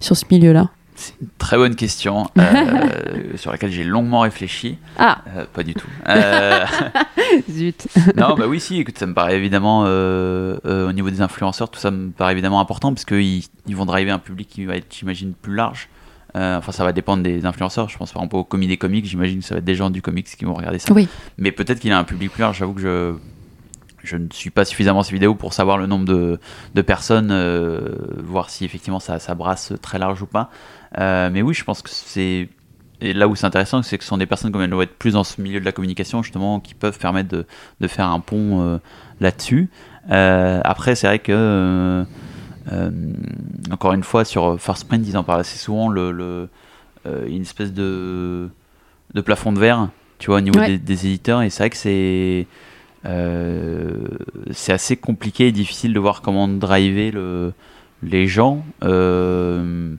[0.00, 0.70] sur ce milieu-là?
[0.94, 2.26] C'est une très bonne question
[3.36, 4.78] sur laquelle j'ai longuement réfléchi.
[4.98, 5.18] Ah,
[5.52, 5.88] pas du tout.
[7.50, 7.86] Zut.
[8.16, 11.90] non, bah oui, si, écoute, ça me paraît évidemment, au niveau des influenceurs, tout ça
[11.90, 15.34] me paraît évidemment important parce qu'ils ils vont driver un public qui va être, j'imagine,
[15.34, 15.90] plus large.
[16.36, 17.88] Euh, enfin, ça va dépendre des influenceurs.
[17.88, 20.02] Je pense par exemple au des comics, j'imagine que ça va être des gens du
[20.02, 20.92] comics qui vont regarder ça.
[20.92, 21.08] Oui.
[21.38, 22.58] Mais peut-être qu'il a un public plus large.
[22.58, 23.14] J'avoue que je,
[24.04, 26.38] je ne suis pas suffisamment ces vidéos pour savoir le nombre de,
[26.74, 30.50] de personnes, euh, voir si effectivement ça, ça brasse très large ou pas.
[30.98, 32.48] Euh, mais oui, je pense que c'est.
[33.02, 34.98] Et là où c'est intéressant, c'est que ce sont des personnes comme elles doivent être
[34.98, 37.46] plus dans ce milieu de la communication, justement, qui peuvent permettre de,
[37.80, 38.78] de faire un pont
[39.20, 39.70] là-dessus.
[40.10, 42.04] Après, c'est vrai que.
[42.72, 42.90] Euh, euh,
[43.72, 46.48] encore une fois, sur First Print, ils en parlent assez souvent, le, le,
[47.06, 48.48] euh, une espèce de,
[49.14, 50.66] de plafond de verre, tu vois, au niveau Ouais.
[50.66, 51.42] des, des éditeurs.
[51.42, 52.46] Et c'est vrai que c'est
[53.06, 53.96] euh,
[54.50, 57.52] c'est assez compliqué et difficile de voir comment driver le,
[58.02, 58.64] les gens.
[58.84, 59.94] euh,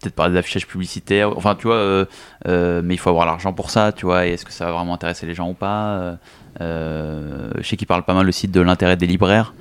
[0.00, 2.04] Peut-être par des affichages publicitaires, enfin tu vois, euh,
[2.46, 4.72] euh, mais il faut avoir l'argent pour ça, tu vois, et est-ce que ça va
[4.72, 6.14] vraiment intéresser les gens ou pas euh,
[6.60, 9.54] euh, Je sais qu'ils parlent pas mal aussi de l'intérêt des libraires.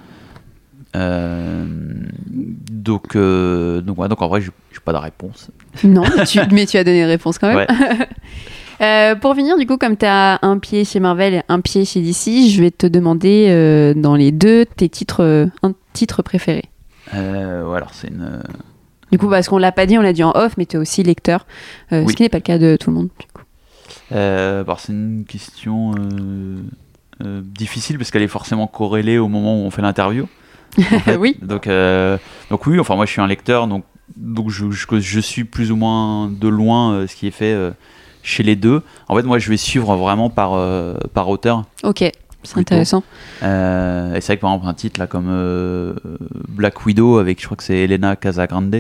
[0.96, 1.66] Euh,
[2.70, 5.50] donc, euh, donc, ouais, donc en vrai, je n'ai pas de réponse.
[5.84, 7.58] Non, tu- mais tu as donné réponse quand même.
[7.58, 7.68] Ouais.
[8.82, 11.86] Euh, pour finir, du coup, comme tu as un pied chez Marvel et un pied
[11.86, 16.64] chez DC, je vais te demander dans les deux tes titres, un titre préféré.
[17.14, 18.42] Ouais, alors c'est une.
[19.12, 20.80] Du coup, parce qu'on l'a pas dit, on l'a dit en off, mais tu es
[20.80, 21.46] aussi lecteur,
[21.92, 22.04] Oui.
[22.10, 23.10] ce qui n'est pas le cas de tout le monde.
[23.20, 23.44] Du coup.
[24.14, 25.94] Alors, c'est une question
[27.22, 30.28] difficile parce qu'elle est forcément corrélée au moment où on fait l'interview.
[30.80, 31.18] En fait.
[31.18, 31.38] Oui.
[31.42, 32.18] Donc, euh,
[32.50, 33.84] donc oui, enfin moi je suis un lecteur, donc,
[34.16, 37.54] donc je, je, je suis plus ou moins de loin euh, ce qui est fait
[37.54, 37.72] euh,
[38.22, 38.82] chez les deux.
[39.08, 40.52] En fait, moi je vais suivre vraiment par,
[41.14, 41.64] par auteur.
[41.84, 42.04] Ok,
[42.44, 43.04] c'est intéressant.
[43.42, 45.96] Et c'est vrai que par exemple un titre là comme
[46.48, 48.80] Black Widow avec je crois que c'est Elena Casagrande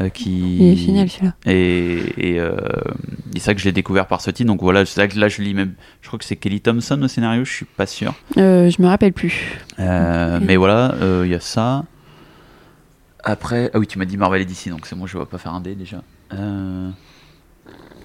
[0.00, 1.34] euh, qui Il est génial celui-là.
[1.46, 2.56] et, et, euh,
[3.34, 5.18] et c'est vrai que je l'ai découvert par ce titre donc voilà c'est vrai que
[5.18, 7.86] là je lis même je crois que c'est Kelly Thompson au scénario je suis pas
[7.86, 9.58] sûr Euh, je me rappelle plus.
[9.78, 11.84] Euh, mais voilà il y a ça
[13.24, 15.38] après ah oui tu m'as dit Marvel et DC donc c'est moi je vais pas
[15.38, 16.02] faire un dé déjà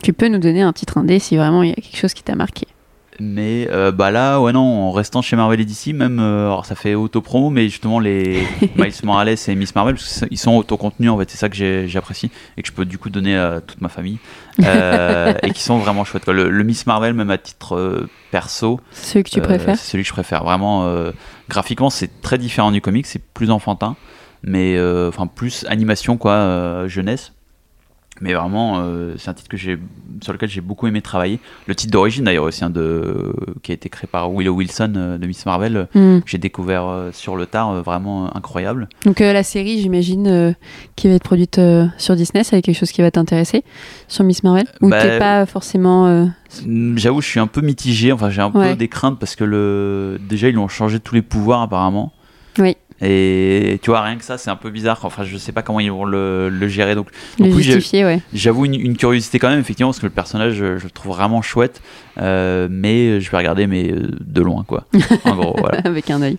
[0.02, 2.24] Tu peux nous donner un titre indé si vraiment il y a quelque chose qui
[2.24, 2.68] t'a marqué.
[3.20, 6.66] Mais euh, bah là, ouais non, en restant chez Marvel et DC, même, euh, alors
[6.66, 8.46] ça fait auto-promo, mais justement les
[8.76, 12.32] Miles Morales et Miss Marvel, parce qu'ils sont auto-contenus en fait, c'est ça que j'apprécie
[12.58, 14.18] et que je peux du coup donner à toute ma famille
[14.64, 16.26] euh, et qui sont vraiment chouettes.
[16.26, 16.34] Quoi.
[16.34, 20.04] Le, le Miss Marvel, même à titre perso, C'est celui que tu préfères c'est celui
[20.04, 20.44] que je préfère.
[20.44, 20.90] Vraiment,
[21.50, 23.96] graphiquement, c'est très différent du comic, c'est plus enfantin,
[24.44, 27.33] mais euh, enfin plus animation quoi, jeunesse.
[28.24, 29.78] Mais vraiment, euh, c'est un titre que j'ai,
[30.22, 31.40] sur lequel j'ai beaucoup aimé travailler.
[31.68, 35.18] Le titre d'origine d'ailleurs aussi, hein, de, qui a été créé par Willow Wilson euh,
[35.18, 36.20] de Miss Marvel, Hmm.
[36.22, 38.88] que j'ai découvert sur le tard, vraiment incroyable.
[39.06, 40.56] Donc la série, j'imagine,
[40.96, 41.60] qui va être produite
[41.98, 43.64] sur Disney, c'est quelque chose qui va t'intéresser
[44.08, 44.66] sur Miss Marvel?
[44.82, 46.08] Ou Bah, t'es pas forcément...
[46.08, 46.26] euh,
[46.66, 48.12] Mm, J'avoue, je suis un peu mitigé.
[48.12, 48.70] Enfin, j'ai un Ouais.
[48.72, 52.14] peu des craintes parce que le, déjà ils ont changé tous les pouvoirs apparemment.
[52.60, 52.78] Oui.
[53.02, 55.00] Et tu vois, rien que ça, c'est un peu bizarre.
[55.04, 56.96] Enfin, je sais pas comment ils vont le, le gérer.
[56.96, 57.08] Donc,
[57.40, 58.22] le Donc oui, justifier, ouais.
[58.34, 61.16] J'avoue une, une curiosité quand même, effectivement, parce que le personnage, je, je le trouve
[61.16, 61.82] vraiment chouette,
[62.20, 64.86] euh, mais je vais regarder, mais euh, de loin, quoi.
[65.26, 65.80] En gros, voilà.
[65.84, 66.38] Avec un œil.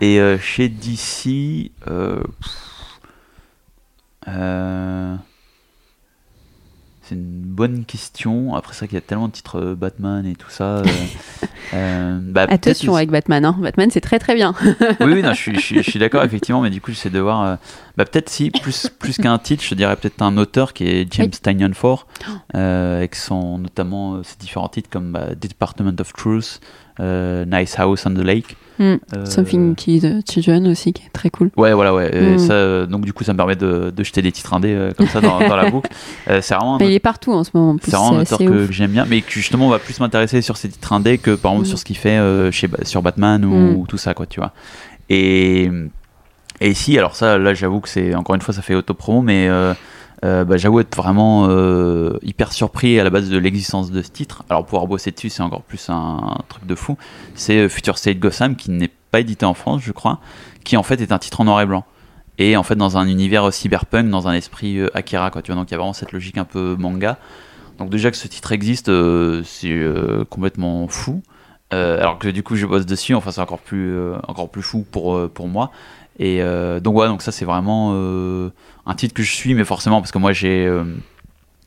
[0.00, 2.22] Et euh, chez DC, euh,
[4.28, 5.14] euh,
[7.06, 8.54] C'est une bonne question.
[8.54, 10.78] Après, vrai qu'il y a tellement de titres euh, Batman et tout ça.
[10.78, 10.84] euh,
[11.74, 13.56] euh, bah, Attention avec Batman, hein.
[13.60, 14.54] Batman c'est très très bien.
[15.00, 17.10] oui, oui, non, je suis, je suis, je suis d'accord, effectivement, mais du coup, j'essaie
[17.10, 17.42] de voir.
[17.42, 17.56] euh,
[17.98, 21.30] bah, peut-être si, plus, plus qu'un titre, je dirais peut-être un auteur qui est James
[21.30, 21.40] Oui.
[21.42, 22.06] Tynion Ford,
[22.54, 26.60] euh, avec son, notamment ses différents titres comme bah, Department of Truth,
[26.98, 28.56] Nice House on the Lake.
[28.78, 28.94] Mm.
[29.14, 31.50] euh, Something qui the Children aussi qui est très cool.
[31.56, 32.10] Ouais, voilà, ouais.
[32.12, 32.38] et Mm.
[32.38, 34.92] ça, euh, donc, du coup, ça me permet de, de jeter des titres indés euh,
[34.96, 35.90] comme ça dans, dans la boucle.
[36.28, 37.76] Euh, c'est vraiment un il est partout en ce moment.
[37.82, 40.56] c'est vraiment un auteur que, j'aime bien, mais que justement on va plus m'intéresser sur
[40.56, 41.70] ses titres indés que par exemple Mm.
[41.70, 42.18] sur ce qu'il fait
[42.52, 43.76] chez, sur Batman ou, Mm.
[43.76, 44.52] ou tout ça, quoi, tu vois.
[45.08, 45.70] Et,
[46.60, 49.48] et ici, alors ça, là j'avoue que c'est, encore une fois, ça fait auto-promo, mais
[50.22, 54.10] euh, bah, j'avoue être vraiment euh, hyper surpris à la base de l'existence de ce
[54.10, 54.44] titre.
[54.48, 56.96] Alors pouvoir bosser dessus, c'est encore plus un, truc de fou.
[57.34, 60.20] C'est euh, Future State Gotham qui n'est pas édité en France, je crois,
[60.64, 61.84] qui en fait est un titre en noir et blanc.
[62.38, 65.60] Et en fait, dans un univers cyberpunk, dans un esprit Akira, quoi, tu vois.
[65.60, 67.16] Donc, il y a vraiment cette logique un peu manga.
[67.78, 68.90] Donc, déjà que ce titre existe,
[69.44, 69.86] c'est
[70.30, 71.22] complètement fou.
[71.70, 73.96] Alors que du coup, je bosse dessus, enfin, c'est encore plus,
[74.26, 75.70] encore plus fou pour, pour moi.
[76.18, 76.42] Et
[76.80, 77.94] donc, ouais, donc ça, c'est vraiment
[78.86, 80.66] un titre que je suis, mais forcément, parce que moi, j'ai.
[80.66, 80.84] euh,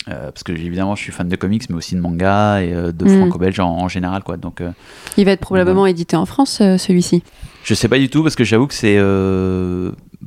[0.10, 2.92] euh, parce que évidemment, je suis fan de comics, mais aussi de manga et euh,
[2.94, 3.18] de Mm.
[3.20, 4.38] franco-belge en, en général, quoi.
[4.38, 4.62] Donc,
[5.18, 7.24] Il va être probablement édité en France celui-ci.
[7.64, 8.98] je sais pas du tout parce que j'avoue que c'est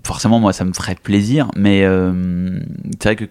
[0.04, 1.80] forcément moi ça me ferait plaisir, mais
[3.00, 3.24] c'est vrai que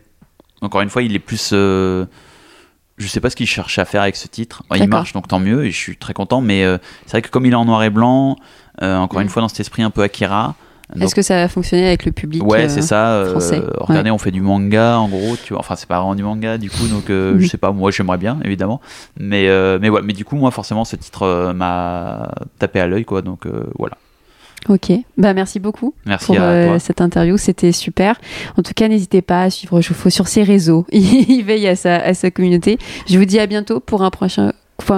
[0.61, 1.49] encore une fois il est plus.
[1.51, 4.63] je sais pas ce qu'il cherche à faire avec ce titre.
[4.75, 6.63] Il marche donc tant mieux et je suis très content, mais
[7.05, 8.37] c'est vrai que comme il est en noir et blanc,
[8.81, 9.23] encore Mm.
[9.23, 10.55] une fois dans cet esprit un peu Akira.
[10.99, 13.09] Est-ce que ça va fonctionner avec le public Ouais, euh, c'est ça.
[13.11, 15.59] euh, français, regardez, on fait du manga, en gros, tu vois.
[15.59, 17.39] Enfin, c'est pas vraiment du manga, du coup, donc euh, Mhm.
[17.41, 17.71] je sais pas.
[17.71, 18.81] Moi, j'aimerais bien, évidemment.
[19.19, 22.87] Mais, euh, mais ouais, mais du coup, moi, forcément, ce titre euh, m'a tapé à
[22.87, 23.21] l'œil, quoi.
[23.21, 23.97] Donc euh, voilà.
[24.67, 26.79] Ok, bah merci beaucoup Merci pour à euh, toi.
[26.79, 28.19] cette interview, c'était super.
[28.57, 30.85] En tout cas, n'hésitez pas à suivre Joufo sur ses réseaux.
[30.91, 32.77] Il veille à sa, à sa communauté.
[33.07, 34.51] Je vous dis à bientôt pour un prochain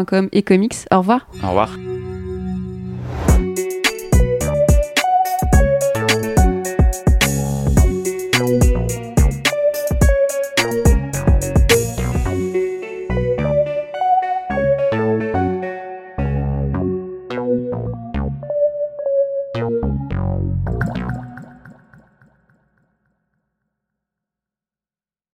[0.07, 0.73] .com et comics.
[0.91, 1.27] Au revoir.
[1.43, 1.69] Au revoir.